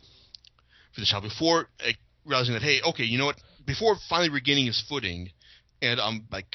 for 0.94 1.02
this 1.02 1.10
show 1.10 1.22
before 1.22 1.68
like 1.84 1.98
realizing 2.26 2.54
that 2.54 2.64
hey, 2.64 2.80
okay, 2.90 3.04
you 3.04 3.18
know 3.18 3.26
what? 3.26 3.38
Before 3.66 3.96
finally 4.10 4.30
regaining 4.30 4.68
his 4.68 4.82
footing, 4.88 5.30
and 5.82 6.00
um, 6.00 6.26
like 6.32 6.46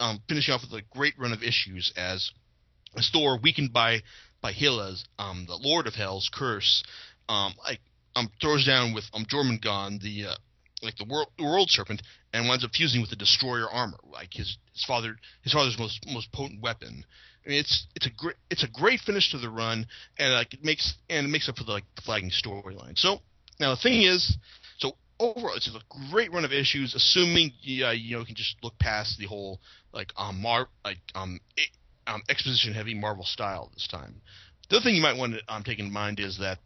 um, 0.00 0.22
finishing 0.28 0.54
off 0.54 0.62
with 0.62 0.78
a 0.80 0.84
great 0.96 1.14
run 1.18 1.32
of 1.32 1.42
issues 1.42 1.92
as 1.96 2.30
a 2.96 3.02
Thor 3.02 3.38
weakened 3.38 3.72
by 3.72 4.02
by 4.40 4.52
Hela's 4.52 5.04
um, 5.18 5.44
the 5.46 5.56
Lord 5.56 5.86
of 5.86 5.94
Hell's 5.94 6.28
curse, 6.32 6.82
um, 7.28 7.54
like 7.64 7.80
um, 8.16 8.30
throws 8.40 8.66
down 8.66 8.92
with 8.92 9.04
um, 9.14 9.24
Jormungand, 9.24 10.02
the 10.02 10.26
uh, 10.26 10.34
like 10.82 10.96
the 10.96 11.04
world, 11.04 11.28
world 11.38 11.70
serpent, 11.70 12.02
and 12.32 12.48
winds 12.48 12.64
up 12.64 12.72
fusing 12.74 13.00
with 13.00 13.10
the 13.10 13.16
destroyer 13.16 13.70
armor, 13.70 13.98
like 14.04 14.34
his 14.34 14.58
his 14.72 14.84
father 14.84 15.16
his 15.42 15.52
father's 15.52 15.78
most 15.78 16.04
most 16.08 16.30
potent 16.32 16.60
weapon. 16.60 17.04
I 17.44 17.48
mean, 17.48 17.58
it's 17.58 17.86
it's 17.94 18.06
a 18.06 18.10
great 18.10 18.36
it's 18.50 18.64
a 18.64 18.68
great 18.68 19.00
finish 19.00 19.30
to 19.30 19.38
the 19.38 19.50
run, 19.50 19.86
and 20.18 20.32
like 20.32 20.54
it 20.54 20.64
makes 20.64 20.94
and 21.08 21.26
it 21.26 21.30
makes 21.30 21.48
up 21.48 21.56
for 21.56 21.64
the 21.64 21.72
like 21.72 21.84
the 21.96 22.02
flagging 22.02 22.30
storyline. 22.30 22.98
So 22.98 23.20
now 23.60 23.74
the 23.74 23.80
thing 23.80 24.02
is, 24.02 24.36
so 24.78 24.96
overall 25.18 25.54
it's 25.56 25.68
a 25.68 26.10
great 26.10 26.32
run 26.32 26.44
of 26.44 26.52
issues, 26.52 26.94
assuming 26.94 27.52
yeah, 27.60 27.92
you 27.92 28.14
know 28.14 28.20
you 28.20 28.26
can 28.26 28.34
just 28.34 28.56
look 28.62 28.78
past 28.78 29.18
the 29.18 29.26
whole 29.26 29.60
like 29.92 30.12
um 30.16 30.40
mar 30.40 30.68
like 30.84 30.98
um, 31.14 31.40
um 32.06 32.22
exposition 32.28 32.72
heavy 32.74 32.94
Marvel 32.94 33.24
style 33.24 33.70
this 33.74 33.88
time. 33.88 34.20
The 34.68 34.76
other 34.76 34.84
thing 34.84 34.94
you 34.94 35.02
might 35.02 35.16
want 35.16 35.34
to 35.34 35.54
um, 35.54 35.62
take 35.62 35.78
in 35.78 35.92
mind 35.92 36.20
is 36.20 36.38
that 36.38 36.58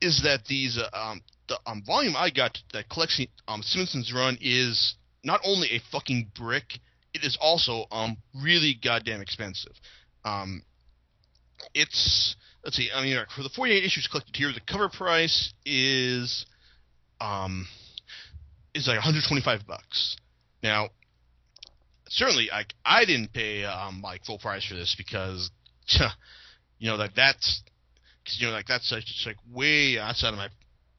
is 0.00 0.22
that 0.24 0.44
these 0.46 0.78
uh, 0.78 0.88
um, 0.96 1.22
the 1.48 1.58
um, 1.66 1.82
volume 1.86 2.14
I 2.16 2.30
got 2.30 2.58
that 2.72 2.88
collects 2.88 3.20
um, 3.46 3.62
Simonson's 3.62 4.12
run 4.12 4.38
is 4.40 4.94
not 5.24 5.40
only 5.44 5.68
a 5.68 5.80
fucking 5.92 6.32
brick, 6.34 6.80
it 7.14 7.24
is 7.24 7.38
also 7.40 7.86
um 7.90 8.16
really 8.34 8.78
goddamn 8.82 9.20
expensive. 9.20 9.72
Um, 10.24 10.62
it's 11.74 12.36
let's 12.64 12.76
see, 12.76 12.90
I 12.94 13.02
mean 13.02 13.18
for 13.34 13.42
the 13.42 13.50
48 13.50 13.84
issues 13.84 14.08
collected 14.08 14.36
here, 14.36 14.52
the 14.52 14.60
cover 14.60 14.88
price 14.88 15.52
is 15.64 16.46
um 17.20 17.66
is 18.74 18.86
like 18.86 18.96
125 18.96 19.66
bucks. 19.66 20.16
Now, 20.62 20.90
certainly, 22.08 22.50
I 22.50 22.64
I 22.84 23.04
didn't 23.04 23.32
pay 23.32 23.64
um 23.64 24.02
like 24.02 24.24
full 24.24 24.38
price 24.38 24.64
for 24.64 24.74
this 24.74 24.94
because, 24.96 25.50
you 26.78 26.88
know, 26.90 26.96
like 26.96 27.14
that's 27.14 27.62
because 28.24 28.40
you 28.40 28.46
know 28.46 28.52
like 28.52 28.66
that's 28.66 28.88
just 28.90 29.26
like 29.26 29.36
way 29.50 29.98
outside 29.98 30.30
of 30.30 30.36
my 30.36 30.48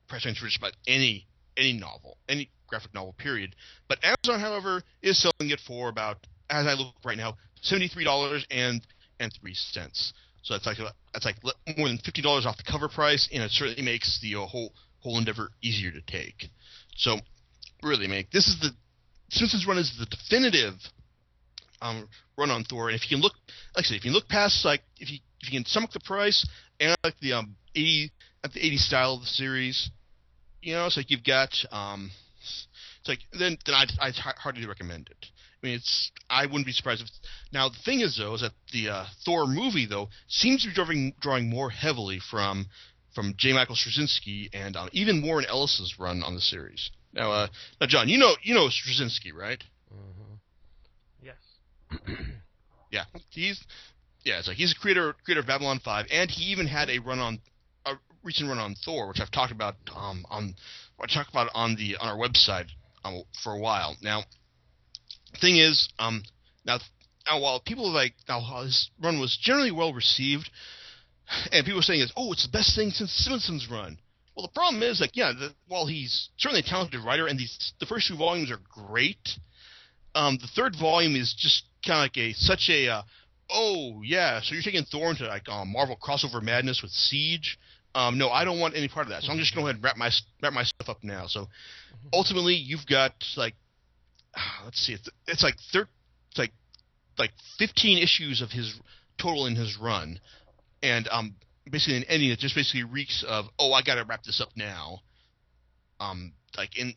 price 0.08 0.26
range 0.26 0.40
for 0.40 0.46
just 0.46 0.58
about 0.58 0.74
any 0.88 1.28
any 1.58 1.74
novel, 1.74 2.18
any 2.28 2.50
graphic 2.68 2.94
novel, 2.94 3.14
period. 3.18 3.56
But 3.88 4.00
Amazon, 4.04 4.40
however, 4.40 4.84
is 5.02 5.22
selling 5.22 5.52
it 5.52 5.60
for 5.60 5.90
about, 5.90 6.18
as 6.50 6.68
I 6.68 6.74
look 6.74 6.96
right 7.04 7.18
now, 7.18 7.38
seventy 7.62 7.88
three 7.88 8.04
dollars 8.04 8.46
and 8.50 8.86
and 9.20 9.32
three 9.40 9.54
cents. 9.54 10.14
So 10.42 10.54
that's 10.54 10.66
like 10.66 10.78
that's 11.14 11.26
like 11.26 11.36
more 11.78 11.88
than 11.88 11.98
fifty 12.00 12.22
dollars 12.22 12.46
off 12.46 12.58
the 12.58 12.64
cover 12.64 12.88
price, 12.90 13.28
and 13.32 13.44
it 13.44 13.52
certainly 13.52 13.82
makes 13.82 14.20
the 14.22 14.36
uh, 14.36 14.46
whole 14.46 14.74
whole 15.00 15.18
endeavor 15.18 15.52
easier 15.62 15.92
to 15.92 16.02
take. 16.02 16.50
So 16.96 17.18
really, 17.84 18.08
make 18.08 18.32
this 18.32 18.48
is 18.48 18.60
the 18.60 18.72
Simonson's 19.32 19.68
run 19.68 19.78
is 19.78 19.96
the 20.00 20.06
definitive 20.06 20.76
um, 21.82 22.08
run 22.38 22.52
on 22.52 22.64
Thor, 22.64 22.90
and 22.90 22.96
if 22.96 23.10
you 23.10 23.16
can 23.18 23.22
look, 23.22 23.34
like 23.76 23.86
I 23.86 23.88
said, 23.88 23.98
if 23.98 24.06
you 24.06 24.12
look 24.12 24.28
past 24.28 24.66
like 24.66 24.82
if 24.98 25.12
you 25.12 25.20
if 25.42 25.52
you 25.52 25.60
can 25.60 25.66
sum 25.66 25.84
up 25.84 25.92
the 25.92 26.00
price 26.00 26.48
and 26.80 26.96
like 27.04 27.20
the 27.22 27.34
um 27.34 27.56
eighty 27.76 28.12
at 28.44 28.54
the 28.54 28.66
eighty 28.66 28.78
style 28.78 29.16
of 29.16 29.22
the 29.22 29.28
series, 29.28 29.90
you 30.62 30.74
know, 30.74 30.86
it's 30.86 30.98
like 30.98 31.10
you've 31.10 31.24
got 31.24 31.54
um 31.72 32.12
it's 33.00 33.08
like 33.08 33.20
then 33.32 33.58
then 33.66 33.76
I'd, 33.76 33.92
I'd 34.00 34.16
hardly 34.16 34.66
recommend 34.66 35.10
it. 35.10 35.26
I 35.62 35.68
mean, 35.68 35.76
it's 35.76 36.12
I 36.30 36.46
wouldn't 36.46 36.66
be 36.66 36.72
surprised 36.72 37.02
if. 37.02 37.10
Now 37.52 37.70
the 37.70 37.78
thing 37.84 38.02
is 38.02 38.18
though 38.18 38.36
is 38.36 38.42
that 38.42 38.54
the 38.72 38.90
uh, 38.90 39.06
Thor 39.26 39.46
movie 39.48 39.86
though 39.86 40.10
seems 40.28 40.64
to 40.64 40.70
be 40.70 40.74
drawing 40.74 41.14
drawing 41.20 41.50
more 41.50 41.70
heavily 41.70 42.20
from 42.20 42.68
from 43.16 43.34
J. 43.38 43.54
Michael 43.54 43.76
Straczynski 43.76 44.50
and 44.54 44.76
um, 44.76 44.90
even 44.94 45.26
Warren 45.26 45.46
Ellis's 45.46 45.96
run 46.00 46.24
on 46.24 46.36
the 46.36 46.42
series. 46.42 46.92
Now, 47.12 47.32
uh, 47.32 47.48
now 47.82 47.88
John, 47.88 48.08
you 48.08 48.18
know 48.18 48.36
you 48.44 48.54
know 48.54 48.68
Straczynski, 48.68 49.34
right? 49.34 49.64
Mm-hmm. 49.94 50.19
Yeah, 52.92 53.04
he's 53.30 53.64
yeah, 54.24 54.42
like 54.48 54.58
he's 54.58 54.72
a 54.76 54.80
creator 54.80 55.16
creator 55.24 55.42
of 55.42 55.48
Babylon 55.48 55.80
Five, 55.84 56.08
and 56.12 56.30
he 56.30 56.46
even 56.46 56.68
had 56.68 56.90
a 56.90 57.00
run 57.00 57.20
on 57.20 57.40
a 57.86 57.94
recent 58.24 58.50
run 58.50 58.58
on 58.58 58.76
Thor, 58.84 59.08
which 59.08 59.20
I've 59.20 59.32
talked 59.32 59.52
about 59.52 59.76
um, 59.96 60.26
on 60.30 60.56
I 61.00 61.06
talked 61.06 61.30
about 61.30 61.50
on 61.54 61.76
the 61.76 61.98
on 61.98 62.10
our 62.10 62.18
website 62.18 62.68
um, 63.04 63.24
for 63.44 63.54
a 63.54 63.60
while. 63.60 63.96
Now, 64.02 64.24
thing 65.40 65.58
is, 65.58 65.88
um, 65.98 66.24
now, 66.66 66.80
now 67.28 67.40
while 67.40 67.60
people 67.60 67.92
like 67.92 68.14
now 68.28 68.42
his 68.64 68.90
run 69.02 69.20
was 69.20 69.38
generally 69.42 69.72
well 69.72 69.94
received, 69.94 70.50
and 71.52 71.66
people 71.66 71.80
were 71.80 71.84
saying 71.84 72.02
is, 72.02 72.12
oh, 72.18 72.32
it's 72.34 72.46
the 72.46 72.52
best 72.52 72.76
thing 72.76 72.90
since 72.92 73.12
Simonson's 73.12 73.70
run. 73.70 73.98
Well, 74.36 74.48
the 74.48 74.54
problem 74.54 74.84
is 74.84 75.02
like, 75.02 75.16
yeah, 75.16 75.34
the, 75.38 75.54
while 75.68 75.86
he's 75.86 76.30
certainly 76.38 76.62
a 76.62 76.70
talented 76.70 77.02
writer, 77.02 77.28
and 77.28 77.40
these 77.40 77.74
the 77.80 77.86
first 77.86 78.08
two 78.08 78.18
volumes 78.18 78.52
are 78.52 78.60
great, 78.70 79.30
um, 80.16 80.38
the 80.42 80.48
third 80.48 80.76
volume 80.80 81.16
is 81.16 81.34
just 81.38 81.64
kind 81.86 82.00
of 82.00 82.04
like 82.06 82.18
a 82.18 82.34
such 82.34 82.70
a 82.70 82.88
uh, 82.88 83.02
oh 83.50 84.02
yeah, 84.04 84.42
so 84.42 84.54
you're 84.54 84.64
taking 84.64 84.84
Thor 84.84 85.12
into 85.12 85.28
like 85.28 85.48
um, 85.50 85.72
Marvel 85.72 85.98
crossover 86.02 86.42
madness 86.42 86.82
with 86.82 86.92
Siege. 86.92 87.58
Um, 87.96 88.18
no, 88.18 88.30
I 88.30 88.46
don't 88.46 88.60
want 88.60 88.76
any 88.76 88.88
part 88.88 89.08
of 89.08 89.12
that. 89.12 89.24
So 89.24 89.32
I'm 89.32 89.40
just 89.40 89.56
going 89.56 89.66
to 89.66 89.66
go 89.66 89.68
ahead 89.68 89.76
and 89.78 89.84
wrap 89.84 89.98
my 89.98 90.12
wrap 90.42 90.54
my 90.54 90.64
stuff 90.64 90.90
up 90.90 91.04
now. 91.04 91.26
So 91.28 91.42
mm-hmm. 91.42 92.10
ultimately, 92.14 92.56
you've 92.56 92.86
got 92.86 93.14
like 93.36 93.56
let's 94.64 94.80
see, 94.80 94.94
it's, 94.94 95.10
it's 95.28 95.44
like 95.44 95.56
thir- 95.74 95.90
it's 96.30 96.40
like 96.40 96.52
like 97.18 97.32
15 97.58 97.98
issues 97.98 98.42
of 98.42 98.52
his 98.52 98.80
total 99.18 99.48
in 99.48 99.56
his 99.56 99.78
run, 99.82 100.20
and 100.84 101.08
um 101.12 101.36
basically 101.70 101.98
an 101.98 102.04
ending 102.06 102.30
that 102.30 102.40
just 102.40 102.56
basically 102.56 102.84
reeks 102.84 103.24
of 103.28 103.46
oh 103.58 103.74
I 103.74 103.82
got 103.82 103.96
to 103.96 104.06
wrap 104.06 104.24
this 104.24 104.42
up 104.42 104.50
now. 104.56 105.00
Um, 106.00 106.34
like 106.58 106.78
in 106.78 106.94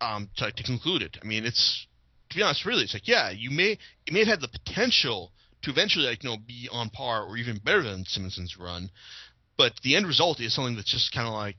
um 0.00 0.30
to, 0.36 0.50
to 0.50 0.62
conclude 0.62 1.02
it. 1.02 1.18
I 1.22 1.26
mean, 1.26 1.44
it's 1.44 1.86
to 2.30 2.36
be 2.36 2.42
honest, 2.42 2.64
really, 2.64 2.84
it's 2.84 2.94
like 2.94 3.08
yeah, 3.08 3.30
you 3.30 3.50
may 3.50 3.78
it 4.06 4.12
may 4.12 4.20
have 4.20 4.28
had 4.28 4.40
the 4.40 4.48
potential 4.48 5.32
to 5.62 5.70
eventually 5.70 6.06
like 6.06 6.22
you 6.22 6.30
know 6.30 6.36
be 6.36 6.68
on 6.70 6.90
par 6.90 7.24
or 7.24 7.36
even 7.36 7.58
better 7.58 7.82
than 7.82 8.04
Simonson's 8.04 8.56
run, 8.58 8.90
but 9.56 9.72
the 9.82 9.96
end 9.96 10.06
result 10.06 10.40
is 10.40 10.54
something 10.54 10.76
that's 10.76 10.90
just 10.90 11.12
kind 11.12 11.26
of 11.26 11.34
like, 11.34 11.56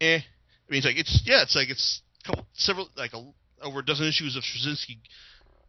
eh. 0.00 0.18
I 0.18 0.70
mean, 0.70 0.78
it's 0.78 0.86
like 0.86 0.98
it's 0.98 1.22
yeah, 1.24 1.42
it's 1.42 1.54
like 1.54 1.70
it's 1.70 2.02
couple 2.24 2.46
several 2.54 2.88
like 2.96 3.12
a, 3.12 3.22
over 3.62 3.80
a 3.80 3.84
dozen 3.84 4.06
issues 4.06 4.36
of 4.36 4.42
Straczynski 4.42 4.98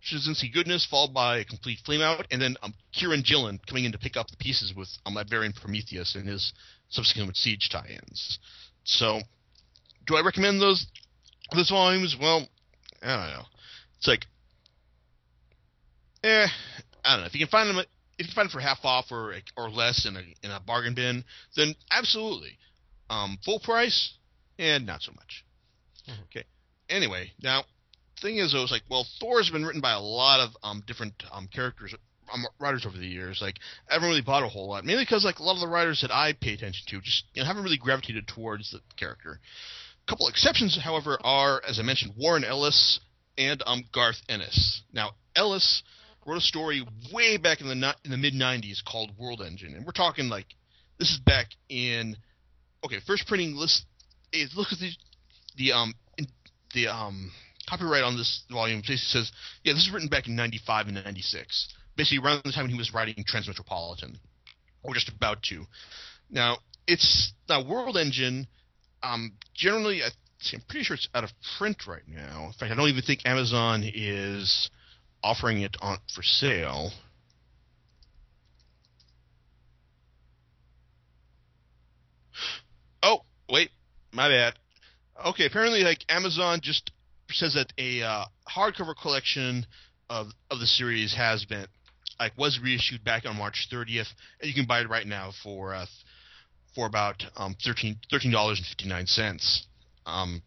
Straczynski 0.06 0.54
goodness, 0.54 0.86
followed 0.90 1.14
by 1.14 1.40
a 1.40 1.46
complete 1.46 1.80
flameout, 1.86 2.26
and 2.32 2.42
then 2.42 2.56
um, 2.62 2.74
Kieron 2.96 3.26
Gillen 3.26 3.60
coming 3.68 3.86
in 3.86 3.92
to 3.92 3.98
pick 3.98 4.18
up 4.18 4.30
the 4.30 4.38
pieces 4.38 4.74
with 4.76 4.90
um, 5.06 5.16
Latverian 5.16 5.56
Prometheus 5.56 6.16
and 6.16 6.28
his 6.28 6.54
subsequent 6.90 7.36
Siege 7.36 7.70
tie-ins. 7.72 8.40
So, 8.84 9.20
do 10.06 10.16
I 10.16 10.22
recommend 10.22 10.62
those 10.62 10.86
those 11.54 11.70
volumes? 11.70 12.16
Well, 12.20 12.48
I 13.02 13.16
don't 13.16 13.34
know. 13.34 13.46
It's 13.98 14.08
like, 14.08 14.26
eh, 16.24 16.48
I 17.04 17.14
don't 17.14 17.22
know. 17.22 17.28
If 17.28 17.34
you 17.34 17.40
can 17.40 17.50
find 17.50 17.70
them, 17.70 17.86
if 18.18 18.28
you 18.28 18.34
find 18.34 18.50
them 18.50 18.54
for 18.54 18.60
half 18.60 18.80
off 18.84 19.12
or 19.12 19.36
or 19.56 19.70
less 19.70 20.06
in 20.06 20.16
a 20.16 20.24
in 20.44 20.52
a 20.52 20.60
bargain 20.60 20.96
bin, 20.96 21.24
then 21.56 21.76
absolutely. 21.92 22.58
Um, 23.10 23.38
full 23.46 23.60
price, 23.60 24.14
and 24.58 24.86
not 24.86 25.02
so 25.02 25.12
much. 25.12 25.46
Mm-hmm. 26.10 26.22
Okay. 26.24 26.46
Anyway, 26.90 27.32
now 27.42 27.64
the 28.16 28.22
thing 28.22 28.38
is, 28.38 28.54
I 28.56 28.60
was 28.60 28.72
like, 28.72 28.84
well, 28.90 29.06
Thor's 29.20 29.50
been 29.50 29.66
written 29.66 29.82
by 29.82 29.94
a 29.94 30.00
lot 30.00 30.40
of 30.40 30.52
um 30.64 30.84
different 30.86 31.14
um 31.32 31.48
characters. 31.54 31.94
Um, 32.34 32.44
writers 32.60 32.88
over 32.88 32.98
the 32.98 33.06
years, 33.06 33.38
like 33.40 33.60
I 33.88 33.94
haven't 33.94 34.10
really 34.10 34.24
bought 34.24 34.42
a 34.42 34.48
whole 34.48 34.70
lot, 34.70 34.84
mainly 34.84 35.04
because 35.04 35.24
like 35.24 35.38
a 35.38 35.44
lot 35.44 35.54
of 35.54 35.60
the 35.60 35.68
writers 35.68 36.02
that 36.02 36.10
I 36.10 36.34
pay 36.34 36.54
attention 36.54 36.84
to 36.88 37.00
just 37.00 37.26
you 37.36 37.42
know 37.42 37.46
haven't 37.48 37.64
really 37.64 37.78
gravitated 37.78 38.28
towards 38.28 38.72
the 38.72 38.80
character. 38.98 39.40
A 40.04 40.10
couple 40.10 40.28
exceptions, 40.28 40.76
however, 40.84 41.20
are 41.24 41.62
as 41.68 41.80
I 41.80 41.84
mentioned, 41.84 42.14
Warren 42.18 42.44
Ellis 42.44 43.00
and 43.38 43.62
um 43.66 43.84
Garth 43.94 44.22
Ennis. 44.30 44.82
Now 44.94 45.12
Ellis 45.36 45.84
wrote 46.26 46.38
a 46.38 46.42
story 46.42 46.86
way 47.14 47.38
back 47.38 47.62
in 47.62 47.68
the 47.68 47.96
in 48.04 48.12
the 48.12 48.18
mid 48.18 48.34
'90s 48.34 48.84
called 48.84 49.12
World 49.18 49.42
Engine, 49.42 49.74
and 49.76 49.86
we're 49.86 49.92
talking 49.92 50.30
like 50.30 50.48
this 51.00 51.12
is 51.12 51.20
back 51.20 51.48
in 51.70 52.18
okay, 52.84 53.00
first 53.06 53.28
printing 53.28 53.56
list. 53.56 53.86
Look 54.56 54.72
at 54.72 54.80
the 54.80 54.92
the 55.58 55.72
um 55.72 55.94
in, 56.18 56.28
the 56.74 56.88
um 56.88 57.32
copyright 57.70 58.04
on 58.04 58.18
this 58.18 58.44
volume 58.52 58.82
basically 58.82 58.98
says 58.98 59.32
yeah 59.64 59.74
this 59.74 59.88
is 59.88 59.92
written 59.92 60.10
back 60.10 60.28
in 60.28 60.36
'95 60.36 60.88
and 60.88 60.96
'96, 60.96 61.74
basically 61.96 62.26
around 62.26 62.42
the 62.44 62.52
time 62.52 62.64
when 62.64 62.72
he 62.72 62.78
was 62.78 62.94
writing 62.94 63.24
Transmetropolitan, 63.24 64.18
or 64.84 64.94
just 64.94 65.10
about 65.10 65.42
to. 65.44 65.66
Now 66.30 66.58
it's 66.88 67.34
now 67.48 67.68
World 67.68 67.98
Engine. 67.98 68.48
Um, 69.04 69.34
generally, 69.54 70.02
I, 70.02 70.10
I'm 70.54 70.62
pretty 70.68 70.84
sure 70.84 70.96
it's 70.96 71.08
out 71.14 71.24
of 71.24 71.32
print 71.58 71.88
right 71.88 72.08
now. 72.08 72.46
In 72.48 72.54
fact, 72.54 72.72
I 72.72 72.76
don't 72.76 72.90
even 72.90 73.04
think 73.04 73.22
Amazon 73.26 73.84
is 73.84 74.70
offering 75.24 75.62
it 75.62 75.76
on 75.82 75.98
for 76.14 76.22
sale. 76.22 76.92
Oh, 83.02 83.22
wait, 83.50 83.72
my 84.12 84.30
bad. 84.30 84.54
Okay, 85.26 85.46
apparently, 85.46 85.82
like 85.84 86.00
Amazon 86.10 86.60
just 86.62 86.92
says 87.32 87.54
that 87.54 87.72
a 87.78 88.02
uh, 88.02 88.26
hardcover 88.48 88.94
collection 89.00 89.66
of 90.10 90.28
of 90.52 90.60
the 90.60 90.68
series 90.68 91.16
has 91.16 91.46
been 91.46 91.66
like 92.20 92.38
was 92.38 92.60
reissued 92.62 93.04
back 93.04 93.26
on 93.26 93.38
March 93.38 93.68
30th, 93.72 94.08
and 94.40 94.48
you 94.48 94.54
can 94.54 94.66
buy 94.66 94.82
it 94.82 94.90
right 94.90 95.08
now 95.08 95.32
for 95.44 95.74
uh, 95.74 95.86
for 96.74 96.86
about 96.86 97.24
um, 97.38 97.56
13 97.64 97.98
dollars 98.32 98.60
and 98.60 98.68
fifty 98.68 98.88
nine 98.88 99.08
cents. 99.08 99.66
Um, 100.06 100.42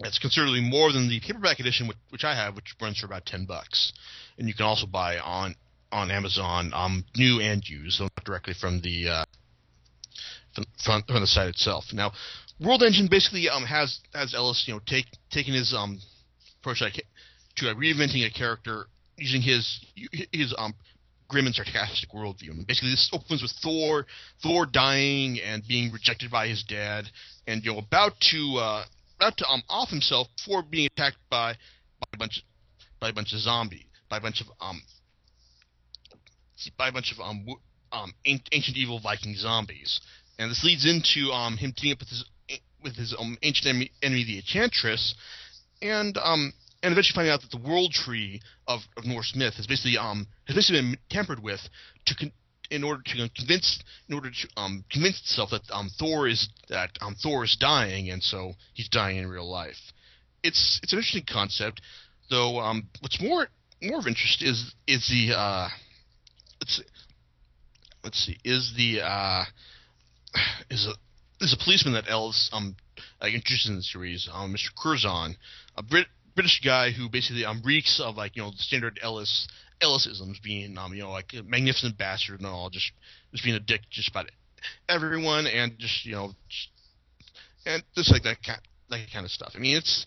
it's 0.00 0.18
considerably 0.18 0.60
more 0.60 0.92
than 0.92 1.08
the 1.08 1.20
paperback 1.20 1.60
edition, 1.60 1.86
which, 1.86 1.96
which 2.10 2.24
I 2.24 2.34
have, 2.34 2.56
which 2.56 2.74
runs 2.80 2.98
for 2.98 3.06
about 3.06 3.26
ten 3.26 3.44
bucks, 3.44 3.92
and 4.38 4.48
you 4.48 4.54
can 4.54 4.66
also 4.66 4.86
buy 4.86 5.18
on 5.18 5.54
on 5.92 6.10
Amazon, 6.10 6.72
um, 6.74 7.04
new 7.16 7.40
and 7.40 7.66
used, 7.68 8.00
not 8.00 8.12
directly 8.24 8.54
from 8.60 8.80
the 8.80 9.08
uh, 9.08 9.24
from, 10.54 11.02
from, 11.06 11.20
the 11.20 11.26
site 11.26 11.48
itself. 11.48 11.84
Now, 11.92 12.12
World 12.60 12.82
Engine 12.82 13.06
basically 13.08 13.48
um, 13.48 13.64
has 13.64 14.00
has 14.12 14.34
Ellis, 14.34 14.64
you 14.66 14.74
know, 14.74 14.80
take 14.86 15.06
taking 15.30 15.54
his 15.54 15.72
um 15.72 16.00
approach 16.60 16.80
to 16.80 17.64
reinventing 17.66 18.26
a 18.26 18.30
character 18.30 18.86
using 19.16 19.42
his 19.42 19.84
his 20.32 20.54
um 20.58 20.74
grim 21.34 21.46
and 21.46 21.54
sarcastic 21.54 22.10
worldview. 22.10 22.64
Basically, 22.64 22.90
this 22.90 23.10
opens 23.12 23.42
with 23.42 23.50
Thor 23.60 24.06
Thor 24.40 24.66
dying 24.66 25.40
and 25.40 25.66
being 25.66 25.90
rejected 25.90 26.30
by 26.30 26.46
his 26.46 26.62
dad, 26.62 27.06
and 27.48 27.64
you 27.64 27.72
know 27.72 27.78
about 27.78 28.12
to 28.30 28.56
uh, 28.58 28.84
about 29.16 29.36
to 29.38 29.46
um 29.48 29.64
off 29.68 29.88
himself 29.88 30.28
before 30.36 30.62
being 30.62 30.86
attacked 30.86 31.16
by 31.28 31.54
by 31.98 32.06
a 32.12 32.16
bunch 32.16 32.40
by 33.00 33.08
a 33.08 33.12
bunch 33.12 33.32
of 33.32 33.40
zombies, 33.40 33.82
by 34.08 34.18
a 34.18 34.20
bunch 34.20 34.40
of 34.40 34.46
um 34.60 34.80
by 36.78 36.88
a 36.88 36.92
bunch 36.92 37.10
of 37.10 37.18
um 37.18 37.44
um 37.90 38.14
ancient 38.24 38.76
evil 38.76 39.00
Viking 39.00 39.34
zombies, 39.34 40.00
and 40.38 40.52
this 40.52 40.62
leads 40.62 40.86
into 40.86 41.32
um 41.32 41.56
him 41.56 41.74
teaming 41.76 41.94
up 41.94 41.98
with 41.98 42.10
his 42.10 42.24
with 42.80 42.94
his 42.94 43.12
um 43.18 43.36
ancient 43.42 43.66
enemy, 43.66 43.90
enemy 44.02 44.24
the 44.24 44.36
Enchantress, 44.36 45.16
and 45.82 46.16
um 46.18 46.52
and 46.84 46.92
eventually 46.92 47.14
finding 47.14 47.32
out 47.32 47.40
that 47.40 47.50
the 47.50 47.68
world 47.68 47.92
tree 47.92 48.42
of, 48.68 48.80
of 48.96 49.06
Norse 49.06 49.34
myth 49.34 49.54
has 49.54 49.66
basically 49.66 49.96
um 49.96 50.26
has 50.46 50.54
basically 50.54 50.82
been 50.82 50.98
tampered 51.10 51.42
with 51.42 51.60
to 52.04 52.14
con- 52.14 52.32
in 52.70 52.84
order 52.84 53.02
to 53.02 53.30
convince 53.34 53.82
in 54.08 54.14
order 54.14 54.30
to 54.30 54.48
um 54.56 54.84
convince 54.90 55.18
itself 55.20 55.50
that 55.50 55.62
um 55.72 55.88
Thor 55.98 56.28
is 56.28 56.48
that 56.68 56.90
um 57.00 57.16
Thor 57.20 57.44
is 57.44 57.56
dying 57.58 58.10
and 58.10 58.22
so 58.22 58.52
he's 58.74 58.88
dying 58.88 59.16
in 59.16 59.26
real 59.26 59.50
life. 59.50 59.78
It's 60.42 60.78
it's 60.82 60.92
an 60.92 60.98
interesting 60.98 61.24
concept, 61.26 61.80
though. 62.28 62.60
Um, 62.60 62.88
what's 63.00 63.20
more 63.20 63.48
more 63.82 63.98
of 63.98 64.06
interest 64.06 64.42
is 64.42 64.74
is 64.86 65.08
the 65.08 65.34
uh, 65.34 65.68
let's 66.60 66.76
see, 66.76 66.84
let's 68.04 68.18
see 68.26 68.36
is 68.44 68.74
the 68.76 69.00
uh, 69.00 69.44
is 70.70 70.86
a 70.86 71.42
is 71.42 71.54
a 71.54 71.64
policeman 71.64 71.94
that 71.94 72.10
Ellis 72.10 72.50
um 72.52 72.76
like 73.22 73.32
introduced 73.32 73.68
in 73.68 73.76
the 73.76 73.82
series, 73.82 74.28
um, 74.30 74.54
Mr. 74.54 74.68
Curzon, 74.76 75.36
a 75.76 75.82
Brit 75.82 76.08
British 76.34 76.60
guy 76.64 76.90
who 76.90 77.08
basically 77.08 77.44
um 77.44 77.62
reeks 77.64 78.00
of 78.00 78.16
like 78.16 78.36
you 78.36 78.42
know 78.42 78.50
the 78.50 78.58
standard 78.58 78.98
Ellis 79.02 79.48
Ellisisms, 79.82 80.42
being 80.42 80.76
um 80.78 80.94
you 80.94 81.02
know 81.02 81.10
like 81.10 81.32
a 81.38 81.42
magnificent 81.42 81.96
bastard 81.98 82.40
and 82.40 82.46
all, 82.46 82.70
just 82.70 82.90
just 83.32 83.44
being 83.44 83.56
a 83.56 83.60
dick 83.60 83.82
just 83.90 84.08
about 84.08 84.26
everyone 84.88 85.46
and 85.46 85.78
just 85.78 86.04
you 86.04 86.12
know 86.12 86.32
just, 86.48 86.68
and 87.66 87.82
just 87.94 88.12
like 88.12 88.22
that 88.22 88.38
kind 88.44 88.60
that 88.90 89.06
kind 89.12 89.24
of 89.24 89.30
stuff. 89.30 89.52
I 89.54 89.58
mean 89.58 89.76
it's 89.76 90.06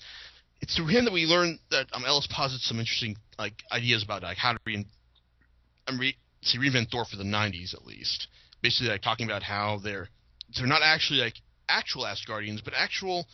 it's 0.62 0.76
through 0.76 0.88
him 0.88 1.06
that 1.06 1.14
we 1.14 1.26
learn 1.26 1.60
that 1.72 1.88
um, 1.94 2.04
Ellis 2.06 2.28
posits 2.32 2.68
some 2.68 2.80
interesting 2.80 3.16
like 3.38 3.54
ideas 3.72 4.04
about 4.04 4.24
like 4.24 4.38
how 4.38 4.54
to 4.54 4.60
re, 4.66 4.86
um, 5.88 6.00
re 6.00 6.16
see 6.42 6.58
reinvent 6.58 6.90
Thor 6.92 7.06
for 7.06 7.18
the 7.18 7.24
'90s 7.24 7.74
at 7.74 7.86
least. 7.86 8.28
Basically, 8.62 8.90
like 8.90 9.02
talking 9.02 9.28
about 9.28 9.44
how 9.44 9.80
they're 9.84 10.10
they're 10.56 10.68
not 10.68 10.82
actually 10.84 11.20
like 11.20 11.36
actual 11.70 12.04
Asgardians, 12.04 12.64
but 12.64 12.74
actual, 12.76 13.28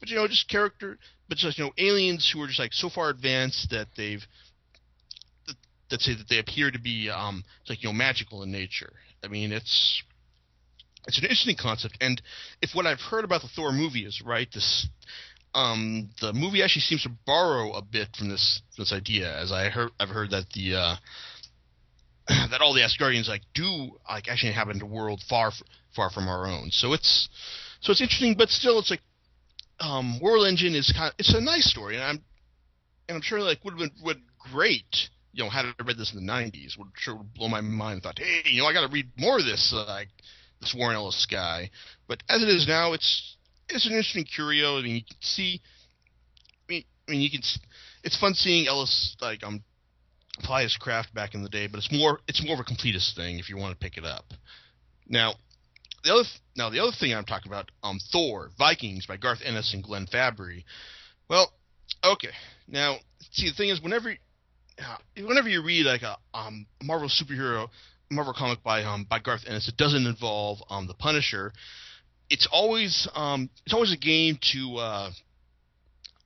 but 0.00 0.08
you 0.08 0.16
know, 0.16 0.26
just 0.28 0.48
character, 0.48 0.98
but 1.28 1.38
just 1.38 1.58
you 1.58 1.64
know, 1.64 1.72
aliens 1.78 2.30
who 2.32 2.42
are 2.42 2.46
just 2.46 2.58
like 2.58 2.72
so 2.72 2.90
far 2.90 3.10
advanced 3.10 3.70
that 3.70 3.88
they've 3.96 4.24
that, 5.46 5.56
that 5.90 6.00
say 6.00 6.14
that 6.14 6.28
they 6.28 6.38
appear 6.38 6.70
to 6.70 6.78
be 6.78 7.10
um 7.10 7.44
like 7.68 7.82
you 7.82 7.88
know 7.88 7.92
magical 7.92 8.42
in 8.42 8.50
nature. 8.50 8.92
I 9.22 9.28
mean, 9.28 9.52
it's 9.52 10.02
it's 11.06 11.18
an 11.18 11.24
interesting 11.24 11.56
concept, 11.56 11.98
and 12.00 12.20
if 12.62 12.70
what 12.74 12.86
I've 12.86 13.00
heard 13.00 13.24
about 13.24 13.42
the 13.42 13.48
Thor 13.48 13.72
movie 13.72 14.04
is 14.04 14.22
right, 14.24 14.48
this 14.52 14.88
um 15.54 16.10
the 16.20 16.32
movie 16.32 16.62
actually 16.62 16.82
seems 16.82 17.02
to 17.04 17.10
borrow 17.26 17.72
a 17.72 17.82
bit 17.82 18.08
from 18.16 18.28
this 18.28 18.60
this 18.76 18.92
idea, 18.92 19.36
as 19.38 19.52
I 19.52 19.68
heard 19.68 19.90
I've 20.00 20.08
heard 20.08 20.30
that 20.30 20.50
the 20.54 20.74
uh, 20.74 20.96
that 22.50 22.60
all 22.60 22.74
the 22.74 22.80
Asgardians 22.80 23.28
like 23.28 23.42
do 23.54 23.90
like 24.08 24.28
actually 24.28 24.50
inhabit 24.50 24.82
a 24.82 24.86
world 24.86 25.22
far 25.28 25.52
far 25.94 26.10
from 26.10 26.28
our 26.28 26.46
own. 26.46 26.70
So 26.70 26.92
it's 26.92 27.28
so 27.80 27.92
it's 27.92 28.00
interesting, 28.00 28.34
but 28.36 28.48
still 28.48 28.78
it's 28.78 28.90
like 28.90 29.00
um, 29.80 30.20
World 30.20 30.46
Engine 30.46 30.74
is 30.74 30.92
kind 30.96 31.08
of, 31.08 31.14
it's 31.18 31.34
a 31.34 31.40
nice 31.40 31.70
story, 31.70 31.96
and 31.96 32.04
I'm 32.04 32.22
and 33.08 33.16
I'm 33.16 33.22
sure 33.22 33.40
like 33.40 33.64
would 33.64 33.72
have 33.72 33.78
been 33.78 34.04
would 34.04 34.20
great. 34.52 35.08
You 35.32 35.44
know, 35.44 35.50
had 35.50 35.66
I 35.66 35.82
read 35.84 35.98
this 35.98 36.14
in 36.14 36.24
the 36.24 36.32
'90s, 36.32 36.78
would 36.78 36.88
sure 36.96 37.16
would 37.16 37.34
blow 37.34 37.48
my 37.48 37.60
mind. 37.60 38.02
Thought, 38.02 38.18
hey, 38.18 38.42
you 38.44 38.62
know, 38.62 38.68
I 38.68 38.72
got 38.72 38.86
to 38.86 38.92
read 38.92 39.10
more 39.16 39.38
of 39.38 39.44
this, 39.44 39.72
uh, 39.74 39.84
like 39.86 40.08
this 40.60 40.74
Warren 40.76 40.96
Ellis 40.96 41.26
guy. 41.30 41.70
But 42.06 42.22
as 42.28 42.42
it 42.42 42.48
is 42.48 42.66
now, 42.68 42.92
it's 42.92 43.36
it's 43.68 43.86
an 43.86 43.92
interesting 43.92 44.24
curio. 44.24 44.78
I 44.78 44.82
mean, 44.82 44.96
you 44.96 45.02
can 45.02 45.16
see. 45.20 45.60
I 46.68 46.72
mean, 46.72 46.84
I 47.08 47.10
mean, 47.10 47.20
you 47.20 47.30
can. 47.30 47.40
It's 48.04 48.18
fun 48.18 48.34
seeing 48.34 48.68
Ellis 48.68 49.16
like 49.20 49.42
um 49.42 49.62
apply 50.38 50.62
his 50.62 50.76
craft 50.76 51.14
back 51.14 51.34
in 51.34 51.42
the 51.42 51.48
day, 51.48 51.66
but 51.66 51.78
it's 51.78 51.92
more 51.92 52.20
it's 52.28 52.44
more 52.44 52.54
of 52.54 52.60
a 52.60 52.64
completist 52.64 53.14
thing 53.16 53.38
if 53.38 53.48
you 53.48 53.56
want 53.56 53.78
to 53.78 53.84
pick 53.84 53.96
it 53.96 54.04
up. 54.04 54.24
Now, 55.08 55.34
the 56.04 56.12
other 56.12 56.22
th- 56.22 56.40
now 56.56 56.70
the 56.70 56.80
other 56.80 56.92
thing 56.98 57.14
I'm 57.14 57.24
talking 57.24 57.50
about, 57.50 57.70
um, 57.82 57.98
Thor 58.12 58.50
Vikings 58.58 59.06
by 59.06 59.16
Garth 59.16 59.40
Ennis 59.44 59.72
and 59.74 59.82
Glenn 59.82 60.06
Fabry. 60.06 60.64
Well, 61.28 61.52
okay. 62.04 62.30
Now, 62.68 62.96
see 63.32 63.48
the 63.48 63.54
thing 63.54 63.70
is, 63.70 63.80
whenever 63.80 64.10
uh, 64.78 64.96
whenever 65.16 65.48
you 65.48 65.62
read 65.62 65.86
like 65.86 66.02
a 66.02 66.16
um, 66.34 66.66
Marvel 66.82 67.08
superhero 67.08 67.68
Marvel 68.10 68.34
comic 68.36 68.62
by 68.62 68.84
um 68.84 69.06
by 69.08 69.18
Garth 69.18 69.42
Ennis, 69.46 69.68
it 69.68 69.76
doesn't 69.76 70.06
involve 70.06 70.58
um 70.70 70.86
the 70.86 70.94
Punisher. 70.94 71.52
It's 72.30 72.46
always 72.52 73.08
um 73.14 73.50
it's 73.64 73.74
always 73.74 73.92
a 73.92 73.96
game 73.96 74.38
to 74.52 74.76
uh 74.76 75.10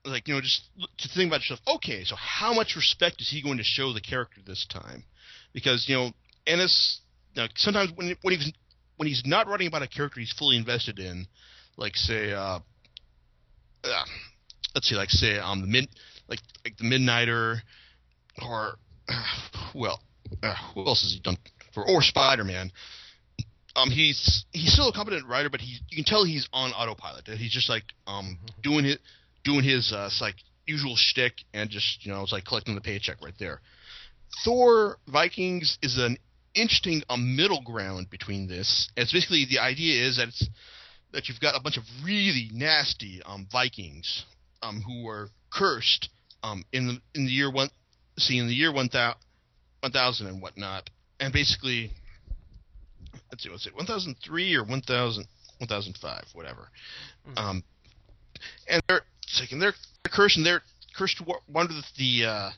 like 0.04 0.26
you 0.26 0.34
know 0.34 0.40
just 0.40 0.62
to 0.98 1.08
think 1.08 1.28
about 1.30 1.40
yourself. 1.40 1.60
Okay, 1.76 2.04
so 2.04 2.16
how 2.16 2.52
much 2.52 2.74
respect 2.76 3.20
is 3.20 3.30
he 3.30 3.42
going 3.42 3.58
to 3.58 3.64
show 3.64 3.92
the 3.92 4.00
character 4.00 4.40
this 4.44 4.66
time? 4.66 5.04
Because 5.52 5.86
you 5.88 5.94
know 5.96 6.10
Ennis, 6.46 7.00
you 7.34 7.42
know, 7.42 7.48
sometimes 7.56 7.90
when 7.94 8.16
when 8.22 8.34
he's 8.34 8.52
when 8.98 9.08
he's 9.08 9.22
not 9.24 9.46
writing 9.46 9.68
about 9.68 9.82
a 9.82 9.88
character 9.88 10.20
he's 10.20 10.32
fully 10.32 10.56
invested 10.56 10.98
in, 10.98 11.26
like 11.76 11.96
say, 11.96 12.32
uh, 12.32 12.58
uh 13.84 14.04
let's 14.74 14.88
see, 14.88 14.96
like 14.96 15.08
say 15.08 15.38
um 15.38 15.62
the 15.62 15.66
mid 15.66 15.88
like 16.28 16.40
like 16.64 16.76
the 16.76 16.84
Midnighter, 16.84 17.60
or 18.42 18.74
well, 19.74 20.00
uh, 20.42 20.54
who 20.74 20.86
else 20.86 21.02
has 21.02 21.12
he 21.12 21.20
done 21.20 21.38
for? 21.72 21.88
Or 21.88 22.02
Spider 22.02 22.44
Man. 22.44 22.70
Um, 23.76 23.90
he's 23.90 24.44
he's 24.52 24.72
still 24.72 24.88
a 24.88 24.92
competent 24.92 25.26
writer, 25.26 25.48
but 25.48 25.60
he 25.60 25.78
you 25.88 25.96
can 25.96 26.04
tell 26.04 26.24
he's 26.24 26.48
on 26.52 26.72
autopilot. 26.72 27.26
He's 27.26 27.52
just 27.52 27.68
like 27.68 27.84
um 28.06 28.36
mm-hmm. 28.36 28.60
doing 28.62 28.84
it 28.84 29.00
doing 29.44 29.62
his 29.62 29.92
uh, 29.92 30.10
like 30.20 30.34
usual 30.66 30.94
shtick 30.96 31.34
and 31.54 31.70
just 31.70 32.04
you 32.04 32.12
know 32.12 32.22
it's 32.22 32.32
like 32.32 32.44
collecting 32.44 32.74
the 32.74 32.80
paycheck 32.80 33.22
right 33.22 33.34
there. 33.38 33.60
Thor 34.44 34.98
Vikings 35.06 35.78
is 35.82 35.96
an 35.96 36.18
interesting 36.54 37.02
a 37.08 37.16
middle 37.16 37.62
ground 37.62 38.10
between 38.10 38.48
this. 38.48 38.90
It's 38.96 39.12
basically 39.12 39.46
the 39.48 39.58
idea 39.58 40.06
is 40.06 40.16
that 40.16 40.28
it's 40.28 40.48
that 41.12 41.28
you've 41.28 41.40
got 41.40 41.58
a 41.58 41.62
bunch 41.62 41.76
of 41.76 41.84
really 42.04 42.50
nasty 42.52 43.22
um, 43.24 43.46
Vikings 43.50 44.24
um, 44.62 44.82
who 44.82 45.04
were 45.04 45.30
cursed 45.50 46.10
um, 46.42 46.64
in 46.72 46.86
the 46.86 47.00
in 47.14 47.24
the 47.24 47.32
year 47.32 47.50
one, 47.50 47.70
see 48.18 48.38
in 48.38 48.46
the 48.46 48.54
year 48.54 48.72
one 48.72 48.88
thousand 48.88 50.26
and 50.26 50.42
whatnot, 50.42 50.90
and 51.20 51.32
basically 51.32 51.92
let's 53.30 53.42
see 53.42 53.50
what's 53.50 53.66
it 53.66 53.74
one 53.74 53.86
thousand 53.86 54.16
three 54.24 54.54
or 54.54 54.64
1000, 54.64 55.26
1005, 55.58 56.24
whatever. 56.34 56.68
Mm-hmm. 57.28 57.38
Um, 57.38 57.64
and 58.68 58.82
they're. 58.88 59.00
They're, 59.50 59.60
they're 59.60 59.74
cursed, 60.10 60.38
and 60.38 60.46
they're 60.46 60.62
cursed 60.96 61.18
to 61.18 61.34
wander 61.48 61.74
the, 61.74 61.82
the 61.96 62.26
uh, 62.26 62.50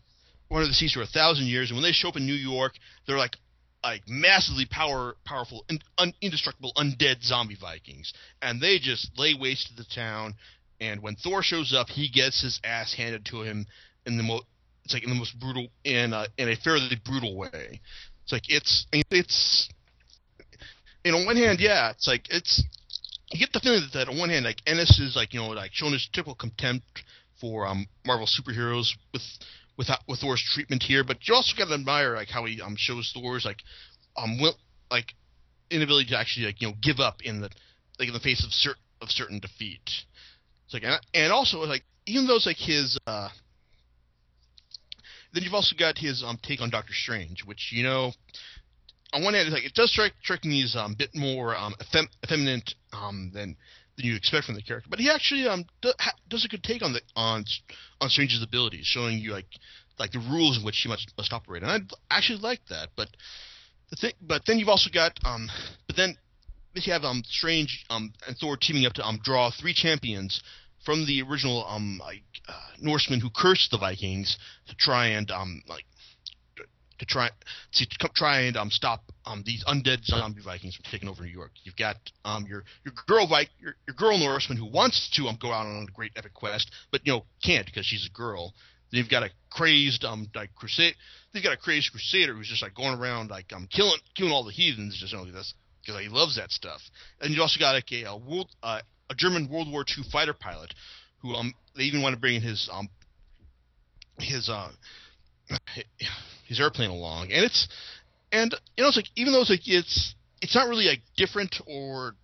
wander 0.50 0.66
the 0.66 0.74
seas 0.74 0.92
for 0.92 1.03
a 1.03 1.07
thousand 1.07 1.46
years. 1.46 1.70
And 1.70 1.76
when 1.76 1.83
they 1.83 1.92
show 1.92 2.09
up 2.09 2.16
in 2.16 2.26
New 2.26 2.35
York, 2.35 2.72
they're 3.07 3.18
like 3.18 3.37
like 3.82 4.02
massively 4.08 4.66
power 4.66 5.16
powerful, 5.24 5.64
un, 5.98 6.12
indestructible 6.20 6.72
undead 6.76 7.22
zombie 7.22 7.56
Vikings, 7.60 8.12
and 8.42 8.60
they 8.60 8.78
just 8.78 9.10
lay 9.16 9.34
waste 9.34 9.68
to 9.68 9.76
the 9.76 9.86
town. 9.94 10.34
And 10.80 11.02
when 11.02 11.16
Thor 11.16 11.42
shows 11.42 11.74
up, 11.74 11.88
he 11.88 12.08
gets 12.08 12.42
his 12.42 12.60
ass 12.64 12.94
handed 12.94 13.26
to 13.26 13.42
him 13.42 13.66
in 14.06 14.16
the 14.16 14.22
most 14.22 14.44
it's 14.84 14.94
like 14.94 15.04
in 15.04 15.10
the 15.10 15.16
most 15.16 15.38
brutal 15.38 15.68
in 15.84 16.12
a, 16.12 16.26
in 16.38 16.48
a 16.48 16.56
fairly 16.56 17.00
brutal 17.04 17.36
way. 17.36 17.80
It's 18.24 18.32
like 18.32 18.44
it's 18.48 18.86
it's 18.92 19.68
know, 21.04 21.18
on 21.18 21.26
one 21.26 21.36
hand, 21.36 21.60
yeah, 21.60 21.90
it's 21.90 22.06
like 22.06 22.26
it's 22.30 22.62
you 23.32 23.38
get 23.38 23.52
the 23.52 23.60
feeling 23.60 23.82
that 23.94 24.08
on 24.08 24.18
one 24.18 24.30
hand, 24.30 24.44
like 24.44 24.60
Ennis 24.66 24.98
is 24.98 25.16
like 25.16 25.32
you 25.32 25.40
know 25.40 25.48
like 25.48 25.70
showing 25.72 25.92
his 25.92 26.08
typical 26.12 26.34
contempt 26.34 26.84
for 27.40 27.66
um, 27.66 27.86
Marvel 28.04 28.26
superheroes 28.26 28.88
with 29.12 29.22
with 29.76 29.88
with 30.09 30.20
Thor's 30.20 30.42
treatment 30.42 30.83
here, 30.83 31.04
but 31.04 31.18
you 31.26 31.35
also 31.35 31.56
got 31.56 31.68
to 31.68 31.74
admire 31.74 32.14
like 32.14 32.28
how 32.28 32.44
he 32.44 32.61
um 32.61 32.76
shows 32.76 33.11
Thor's 33.14 33.44
like 33.44 33.59
um 34.16 34.40
will 34.40 34.56
like 34.90 35.14
inability 35.70 36.11
to 36.11 36.18
actually 36.18 36.46
like 36.46 36.61
you 36.61 36.68
know 36.68 36.74
give 36.83 37.00
up 37.00 37.22
in 37.22 37.40
the 37.40 37.50
like 37.98 38.09
in 38.09 38.14
the 38.14 38.20
face 38.20 38.44
of 38.44 38.52
certain 38.52 38.83
of 39.00 39.09
certain 39.11 39.38
defeat. 39.40 39.88
It's 40.66 40.74
like 40.74 40.85
and, 40.85 41.00
and 41.14 41.33
also 41.33 41.59
like 41.61 41.85
even 42.06 42.26
though 42.26 42.37
it's 42.37 42.46
like 42.46 42.59
his 42.59 42.98
uh 43.06 43.28
then 45.33 45.44
you've 45.44 45.54
also 45.54 45.76
got 45.78 45.96
his 45.98 46.22
um 46.24 46.38
take 46.42 46.61
on 46.61 46.70
Doctor 46.70 46.92
Strange, 46.92 47.44
which 47.44 47.70
you 47.72 47.83
know 47.83 48.12
on 49.12 49.24
one 49.24 49.35
hand, 49.35 49.48
it's 49.48 49.54
like 49.54 49.64
it 49.64 49.74
does 49.74 49.90
strike, 49.90 50.12
strike 50.22 50.44
me 50.44 50.62
as 50.62 50.76
um, 50.76 50.92
a 50.92 50.96
bit 50.96 51.11
more 51.14 51.56
um, 51.56 51.74
effem- 51.80 52.09
effeminate 52.24 52.74
um, 52.92 53.30
than 53.35 53.56
you 54.04 54.16
expect 54.16 54.46
from 54.46 54.54
the 54.54 54.62
character. 54.62 54.88
But 54.90 55.00
he 55.00 55.10
actually 55.10 55.46
um 55.46 55.64
do, 55.82 55.92
ha, 55.98 56.12
does 56.28 56.44
a 56.44 56.48
good 56.48 56.62
take 56.62 56.82
on 56.82 56.92
the 56.92 57.00
on 57.16 57.44
on 58.00 58.08
Strange's 58.08 58.42
abilities, 58.42 58.86
showing 58.86 59.18
you 59.18 59.32
like 59.32 59.46
like 59.98 60.12
the 60.12 60.18
rules 60.18 60.58
in 60.58 60.64
which 60.64 60.78
he 60.78 60.88
must 60.88 61.12
must 61.16 61.32
operate. 61.32 61.62
And 61.62 61.92
I 62.10 62.16
actually 62.16 62.40
like 62.40 62.60
that. 62.68 62.88
But 62.96 63.08
the 63.90 63.96
thing, 63.96 64.12
but 64.20 64.42
then 64.46 64.58
you've 64.58 64.68
also 64.68 64.90
got 64.92 65.18
um, 65.24 65.48
but 65.86 65.96
then 65.96 66.16
you 66.74 66.92
have 66.92 67.04
um 67.04 67.22
Strange 67.26 67.84
um 67.90 68.12
and 68.26 68.36
Thor 68.36 68.56
teaming 68.56 68.86
up 68.86 68.94
to 68.94 69.06
um 69.06 69.20
draw 69.22 69.50
three 69.50 69.74
champions 69.74 70.42
from 70.84 71.06
the 71.06 71.22
original 71.22 71.66
um 71.66 71.98
like 72.00 72.22
uh, 72.48 72.52
Norsemen 72.80 73.20
who 73.20 73.30
cursed 73.34 73.70
the 73.70 73.78
Vikings 73.78 74.38
to 74.68 74.74
try 74.76 75.08
and 75.08 75.30
um 75.30 75.62
like 75.68 75.84
to 77.00 77.06
try 77.06 77.30
to 77.72 77.86
try 78.14 78.42
and 78.42 78.56
um 78.56 78.70
stop 78.70 79.02
um 79.24 79.42
these 79.44 79.64
undead 79.64 80.04
zombie 80.04 80.42
Vikings 80.42 80.76
from 80.76 80.84
taking 80.90 81.08
over 81.08 81.22
New 81.22 81.30
York. 81.30 81.50
You've 81.64 81.76
got 81.76 81.96
um 82.24 82.46
your 82.46 82.64
your 82.84 82.94
girl 83.06 83.26
Vik 83.26 83.48
your, 83.58 83.74
your 83.86 83.94
girl 83.96 84.18
Norseman 84.18 84.58
who 84.58 84.66
wants 84.66 85.10
to 85.16 85.24
um 85.24 85.38
go 85.40 85.50
out 85.50 85.66
on 85.66 85.86
a 85.88 85.92
great 85.92 86.12
epic 86.14 86.34
quest, 86.34 86.70
but 86.92 87.00
you 87.04 87.12
know 87.12 87.24
can't 87.42 87.66
because 87.66 87.86
she's 87.86 88.06
a 88.06 88.16
girl. 88.16 88.52
Then 88.92 88.98
you've 88.98 89.10
got 89.10 89.22
a 89.22 89.30
crazed 89.50 90.04
um 90.04 90.28
like 90.34 90.54
crusade. 90.54 90.94
You've 91.32 91.42
got 91.42 91.54
a 91.54 91.56
crazed 91.56 91.90
crusader 91.90 92.34
who's 92.34 92.48
just 92.48 92.62
like 92.62 92.74
going 92.74 92.98
around 92.98 93.30
like 93.30 93.50
um 93.54 93.66
killing 93.74 93.98
killing 94.14 94.32
all 94.32 94.44
the 94.44 94.52
heathens 94.52 94.98
just 95.00 95.14
know 95.14 95.24
that's 95.24 95.54
because 95.80 96.00
he 96.02 96.08
loves 96.08 96.36
that 96.36 96.50
stuff. 96.50 96.82
And 97.22 97.34
you 97.34 97.40
also 97.40 97.58
got 97.58 97.72
like 97.72 97.90
a, 97.92 98.04
a 98.04 98.16
world 98.16 98.50
uh, 98.62 98.80
a 99.08 99.14
German 99.14 99.48
World 99.48 99.72
War 99.72 99.86
II 99.88 100.04
fighter 100.12 100.34
pilot 100.34 100.74
who 101.22 101.34
um 101.34 101.54
they 101.74 101.84
even 101.84 102.02
want 102.02 102.14
to 102.14 102.20
bring 102.20 102.36
in 102.36 102.42
his 102.42 102.68
um 102.70 102.90
his 104.18 104.50
uh 104.50 104.68
his 106.50 106.60
airplane 106.60 106.90
along, 106.90 107.30
and 107.30 107.44
it's 107.44 107.68
and 108.32 108.52
you 108.76 108.82
know 108.82 108.88
it's 108.88 108.96
like 108.96 109.08
even 109.14 109.32
though 109.32 109.40
it's 109.40 109.50
like 109.50 109.66
it's 109.66 110.14
it's 110.42 110.54
not 110.54 110.68
really 110.68 110.86
like 110.86 111.00
different 111.16 111.54
or 111.66 112.16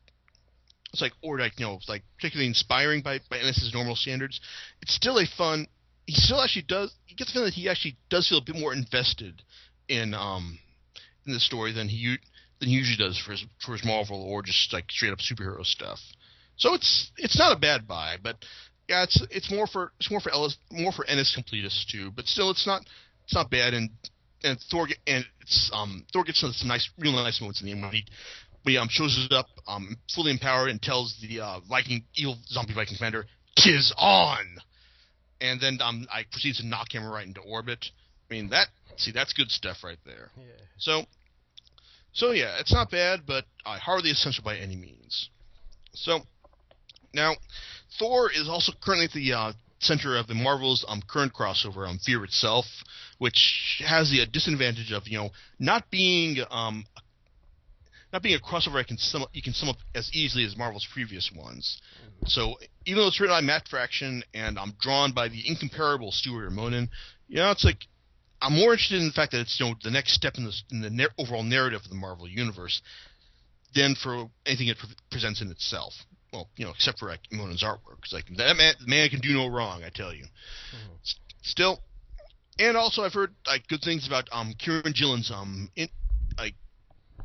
it's 0.92 1.00
like 1.00 1.12
or 1.22 1.38
like 1.38 1.58
you 1.58 1.64
know 1.64 1.78
like 1.88 2.02
particularly 2.16 2.48
inspiring 2.48 3.02
by 3.02 3.20
by 3.30 3.38
Ennis's 3.38 3.72
normal 3.72 3.94
standards. 3.94 4.40
It's 4.82 4.94
still 4.94 5.18
a 5.18 5.26
fun. 5.38 5.68
He 6.06 6.14
still 6.14 6.42
actually 6.42 6.66
does. 6.68 6.92
You 7.06 7.14
get 7.14 7.28
the 7.28 7.32
feeling 7.34 7.46
that 7.46 7.54
he 7.54 7.68
actually 7.68 7.96
does 8.10 8.28
feel 8.28 8.38
a 8.38 8.44
bit 8.44 8.56
more 8.56 8.72
invested 8.74 9.42
in 9.88 10.12
um 10.12 10.58
in 11.24 11.32
the 11.32 11.40
story 11.40 11.72
than 11.72 11.88
he 11.88 12.16
than 12.58 12.68
he 12.68 12.74
usually 12.74 12.96
does 12.96 13.16
for 13.16 13.30
his 13.30 13.44
for 13.64 13.72
his 13.72 13.84
Marvel 13.84 14.20
or 14.20 14.42
just 14.42 14.72
like 14.72 14.90
straight 14.90 15.12
up 15.12 15.20
superhero 15.20 15.64
stuff. 15.64 16.00
So 16.56 16.74
it's 16.74 17.12
it's 17.16 17.38
not 17.38 17.56
a 17.56 17.60
bad 17.60 17.86
buy, 17.86 18.16
but 18.20 18.44
yeah, 18.88 19.04
it's 19.04 19.24
it's 19.30 19.52
more 19.52 19.68
for 19.68 19.92
it's 20.00 20.10
more 20.10 20.20
for 20.20 20.32
Ellis 20.32 20.56
more 20.72 20.90
for 20.90 21.04
Ennis 21.06 21.36
completists 21.38 21.86
too. 21.86 22.10
But 22.10 22.26
still, 22.26 22.50
it's 22.50 22.66
not 22.66 22.82
it's 23.24 23.34
not 23.34 23.50
bad. 23.50 23.72
And 23.72 23.90
and 24.44 24.58
Thor 24.70 24.88
and 25.06 25.24
it's 25.40 25.70
um 25.72 26.04
Thor 26.12 26.24
gets 26.24 26.40
some 26.40 26.52
nice 26.68 26.88
real 26.98 27.12
nice 27.12 27.40
moments 27.40 27.60
in 27.60 27.66
the 27.66 27.72
end 27.72 27.82
when 27.82 27.92
he 27.92 28.04
when 28.62 28.72
he 28.72 28.78
um 28.78 28.88
shows 28.90 29.28
up 29.30 29.46
um 29.66 29.96
fully 30.14 30.30
empowered 30.30 30.70
and 30.70 30.80
tells 30.80 31.16
the 31.20 31.40
uh, 31.40 31.60
Viking 31.68 32.04
evil 32.14 32.38
zombie 32.46 32.74
Viking 32.74 32.96
commander 32.96 33.26
"Tis 33.56 33.92
on," 33.96 34.44
and 35.40 35.60
then 35.60 35.78
um 35.80 36.06
I 36.12 36.24
proceeds 36.30 36.58
to 36.60 36.66
knock 36.66 36.92
him 36.94 37.04
right 37.04 37.26
into 37.26 37.40
orbit. 37.40 37.84
I 38.30 38.34
mean 38.34 38.50
that 38.50 38.68
see 38.96 39.12
that's 39.12 39.32
good 39.32 39.50
stuff 39.50 39.78
right 39.84 39.98
there. 40.04 40.30
Yeah. 40.36 40.64
So 40.78 41.02
so 42.12 42.30
yeah, 42.30 42.58
it's 42.60 42.72
not 42.72 42.90
bad, 42.90 43.20
but 43.26 43.44
uh, 43.64 43.78
hardly 43.78 44.10
essential 44.10 44.42
by 44.42 44.56
any 44.56 44.76
means. 44.76 45.28
So 45.92 46.20
now 47.12 47.36
Thor 47.98 48.30
is 48.30 48.48
also 48.48 48.72
currently 48.82 49.06
at 49.06 49.12
the 49.12 49.32
uh, 49.32 49.52
center 49.78 50.16
of 50.16 50.26
the 50.26 50.34
Marvel's 50.34 50.84
um, 50.88 51.02
current 51.08 51.32
crossover, 51.34 51.88
um, 51.88 51.98
Fear 51.98 52.24
itself, 52.24 52.64
which 53.18 53.82
has 53.86 54.10
the 54.10 54.22
uh, 54.22 54.26
disadvantage 54.30 54.92
of 54.92 55.06
you 55.06 55.18
know 55.18 55.30
not 55.58 55.90
being 55.90 56.38
um, 56.50 56.84
not 58.12 58.22
being 58.22 58.36
a 58.36 58.38
crossover 58.38 58.76
I 58.76 58.84
can 58.84 58.98
sum 58.98 59.22
up, 59.22 59.30
you 59.32 59.42
can 59.42 59.52
sum 59.52 59.68
up 59.68 59.76
as 59.94 60.10
easily 60.12 60.44
as 60.44 60.56
Marvel's 60.56 60.86
previous 60.92 61.30
ones. 61.34 61.80
So 62.26 62.56
even 62.86 63.00
though 63.00 63.08
it's 63.08 63.20
written 63.20 63.36
by 63.36 63.40
Matt 63.42 63.68
Fraction 63.68 64.22
and 64.32 64.58
I'm 64.58 64.72
drawn 64.80 65.12
by 65.12 65.28
the 65.28 65.42
incomparable 65.46 66.12
Stuart 66.12 66.50
Immonen, 66.50 66.88
you 67.28 67.36
know 67.36 67.50
it's 67.50 67.64
like 67.64 67.78
I'm 68.40 68.54
more 68.54 68.72
interested 68.72 69.00
in 69.00 69.06
the 69.06 69.12
fact 69.12 69.32
that 69.32 69.40
it's 69.40 69.58
you 69.60 69.66
know 69.66 69.74
the 69.82 69.90
next 69.90 70.14
step 70.14 70.34
in 70.38 70.44
the 70.44 70.52
in 70.70 70.80
the 70.80 70.90
nar- 70.90 71.10
overall 71.18 71.42
narrative 71.42 71.82
of 71.84 71.90
the 71.90 71.96
Marvel 71.96 72.28
universe 72.28 72.80
than 73.74 73.94
for 73.94 74.30
anything 74.46 74.68
it 74.68 74.78
pre- 74.78 74.88
presents 75.10 75.42
in 75.42 75.50
itself 75.50 75.92
well, 76.36 76.48
you 76.56 76.66
know, 76.66 76.72
except 76.72 76.98
for 76.98 77.08
like 77.08 77.20
Immonen's 77.32 77.62
artwork. 77.62 77.98
It's 78.02 78.12
like 78.12 78.26
that 78.36 78.56
man, 78.56 78.74
man 78.86 79.08
can 79.08 79.20
do 79.20 79.32
no 79.32 79.46
wrong. 79.46 79.82
I 79.84 79.90
tell 79.94 80.12
you. 80.12 80.24
Mm-hmm. 80.24 80.94
S- 81.02 81.16
still, 81.42 81.80
and 82.58 82.76
also 82.76 83.02
I've 83.02 83.14
heard 83.14 83.34
like 83.46 83.66
good 83.68 83.80
things 83.82 84.06
about 84.06 84.28
um 84.32 84.54
Kieron 84.62 84.94
Gillen's 84.94 85.30
um 85.30 85.70
in, 85.76 85.88
like 86.36 86.54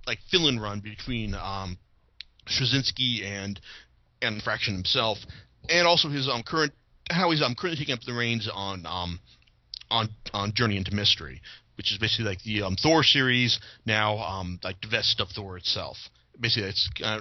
like 0.08 0.20
fill-in 0.30 0.60
run 0.60 0.80
between 0.80 1.36
um 1.36 1.78
Straczynski 2.48 3.24
and 3.26 3.60
and 4.22 4.42
Fraction 4.42 4.74
himself, 4.76 5.18
and 5.68 5.86
also 5.86 6.08
his 6.08 6.30
um 6.30 6.44
current 6.44 6.72
how 7.10 7.32
he's 7.32 7.42
um 7.42 7.56
currently 7.56 7.78
taking 7.78 7.94
up 7.94 8.02
the 8.06 8.14
reins 8.14 8.50
on 8.54 8.86
um 8.86 9.20
on 9.90 10.08
on 10.34 10.54
Journey 10.54 10.78
into 10.78 10.96
Mystery, 10.96 11.42
which 11.76 11.92
is 11.92 11.98
basically 11.98 12.26
like 12.26 12.42
the 12.44 12.62
um, 12.62 12.78
Thor 12.82 13.04
series 13.04 13.60
now 13.86 14.20
um 14.20 14.58
like 14.64 14.80
divest 14.80 15.20
of 15.20 15.28
Thor 15.30 15.58
itself. 15.58 15.98
Basically, 16.40 16.70
it's 16.70 16.90
uh, 17.04 17.20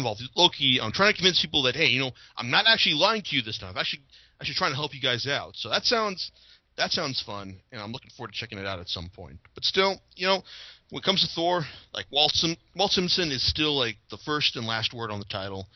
involved 0.00 0.22
Loki. 0.36 0.80
I'm 0.82 0.92
trying 0.92 1.12
to 1.12 1.16
convince 1.16 1.40
people 1.40 1.62
that 1.64 1.76
hey, 1.76 1.86
you 1.86 2.00
know, 2.00 2.12
I'm 2.36 2.50
not 2.50 2.64
actually 2.66 2.94
lying 2.94 3.22
to 3.22 3.36
you 3.36 3.42
this 3.42 3.58
time. 3.58 3.70
I'm 3.70 3.78
actually 3.78 4.02
actually 4.40 4.56
trying 4.56 4.72
to 4.72 4.76
help 4.76 4.94
you 4.94 5.00
guys 5.00 5.26
out. 5.26 5.56
So 5.56 5.68
that 5.68 5.84
sounds 5.84 6.32
that 6.76 6.92
sounds 6.92 7.22
fun, 7.22 7.56
and 7.72 7.80
I'm 7.80 7.92
looking 7.92 8.10
forward 8.16 8.32
to 8.32 8.38
checking 8.38 8.58
it 8.58 8.66
out 8.66 8.80
at 8.80 8.88
some 8.88 9.10
point. 9.14 9.38
But 9.54 9.64
still, 9.64 10.00
you 10.16 10.26
know, 10.26 10.42
when 10.90 11.00
it 11.00 11.04
comes 11.04 11.20
to 11.22 11.28
Thor, 11.34 11.62
like 11.92 12.06
Walt, 12.10 12.32
Sim- 12.32 12.56
Walt 12.74 12.92
Simonson 12.92 13.30
is 13.30 13.46
still 13.46 13.76
like 13.76 13.96
the 14.10 14.18
first 14.18 14.56
and 14.56 14.66
last 14.66 14.94
word 14.94 15.10
on 15.10 15.18
the 15.18 15.26
title. 15.26 15.66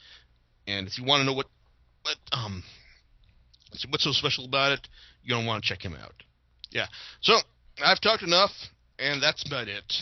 And 0.66 0.87
if 0.87 0.98
you 0.98 1.04
want 1.04 1.20
to 1.20 1.24
know 1.24 1.34
what 1.34 1.46
what 2.02 2.16
um 2.32 2.62
what's 3.88 4.04
so 4.04 4.12
special 4.12 4.44
about 4.44 4.72
it, 4.72 4.88
you're 5.22 5.37
gonna 5.37 5.46
want 5.46 5.62
to 5.62 5.68
check 5.68 5.82
him 5.82 5.94
out. 5.94 6.14
Yeah. 6.70 6.87
So 7.20 7.34
I've 7.84 8.00
talked 8.00 8.22
enough, 8.22 8.52
and 8.98 9.22
that's 9.22 9.44
about 9.46 9.68
it. 9.68 9.92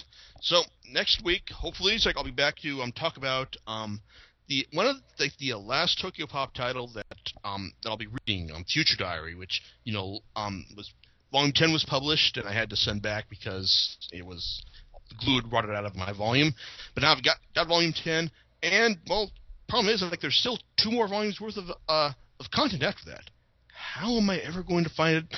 So 0.40 0.62
next 0.90 1.22
week, 1.24 1.50
hopefully, 1.50 1.96
like 2.04 2.16
I'll 2.16 2.24
be 2.24 2.30
back 2.30 2.56
to 2.62 2.82
um 2.82 2.92
talk 2.92 3.16
about 3.16 3.56
um 3.66 4.00
the 4.48 4.66
one 4.72 4.86
of 4.86 4.96
the, 5.18 5.30
the 5.38 5.54
last 5.54 6.00
Tokyo 6.00 6.26
Pop 6.26 6.52
title 6.54 6.90
that 6.94 7.32
um 7.44 7.72
that 7.82 7.90
I'll 7.90 7.96
be 7.96 8.08
reading, 8.26 8.50
um 8.52 8.64
Future 8.64 8.96
Diary, 8.98 9.34
which 9.34 9.62
you 9.84 9.92
know 9.92 10.20
um 10.36 10.66
was 10.76 10.90
volume 11.30 11.52
ten 11.54 11.72
was 11.72 11.84
published 11.84 12.36
and 12.36 12.46
I 12.46 12.52
had 12.52 12.70
to 12.70 12.76
send 12.76 13.02
back 13.02 13.26
because 13.30 13.96
it 14.12 14.26
was 14.26 14.62
the 15.08 15.24
glue 15.24 15.40
had 15.40 15.52
rotted 15.52 15.70
out 15.70 15.86
of 15.86 15.94
my 15.94 16.12
volume. 16.12 16.54
But 16.94 17.02
now 17.02 17.12
I've 17.12 17.22
got 17.22 17.36
got 17.54 17.68
volume 17.68 17.92
ten, 17.92 18.30
and 18.62 18.98
well, 19.08 19.30
problem 19.68 19.94
is 19.94 20.02
like 20.02 20.20
there's 20.20 20.36
still 20.36 20.58
two 20.82 20.90
more 20.90 21.08
volumes 21.08 21.40
worth 21.40 21.56
of 21.56 21.70
uh 21.88 22.12
of 22.40 22.50
content 22.50 22.82
after 22.82 23.10
that. 23.10 23.30
How 23.72 24.16
am 24.16 24.28
I 24.28 24.38
ever 24.38 24.62
going 24.62 24.84
to 24.84 24.90
find 24.90 25.28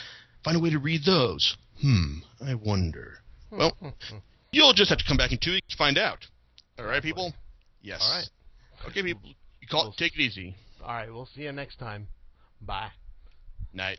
find 0.43 0.57
a 0.57 0.61
way 0.61 0.71
to 0.71 0.79
read 0.79 1.05
those? 1.05 1.57
Hmm, 1.81 2.19
I 2.41 2.55
wonder. 2.55 3.19
Well. 3.57 3.77
You'll 4.53 4.73
just 4.73 4.89
have 4.91 4.99
to 4.99 5.05
come 5.07 5.17
back 5.17 5.33
in 5.33 5.39
two 5.43 5.53
weeks 5.53 5.69
to 5.71 5.77
find 5.77 5.99
out. 5.99 6.19
All 6.79 6.85
right, 6.85 7.03
people. 7.03 7.33
Yes. 7.83 8.01
All 8.03 8.17
right. 8.17 8.31
Okay, 8.91 9.03
people. 9.03 9.23
You 9.61 9.69
call. 9.69 9.89
it. 9.91 9.97
Take 9.97 10.15
it 10.15 10.21
easy. 10.21 10.55
All 10.83 10.89
right. 10.89 11.13
We'll 11.13 11.29
see 11.35 11.43
you 11.43 11.53
next 11.53 11.77
time. 11.77 12.07
Bye. 12.61 12.91
Night. 13.73 13.99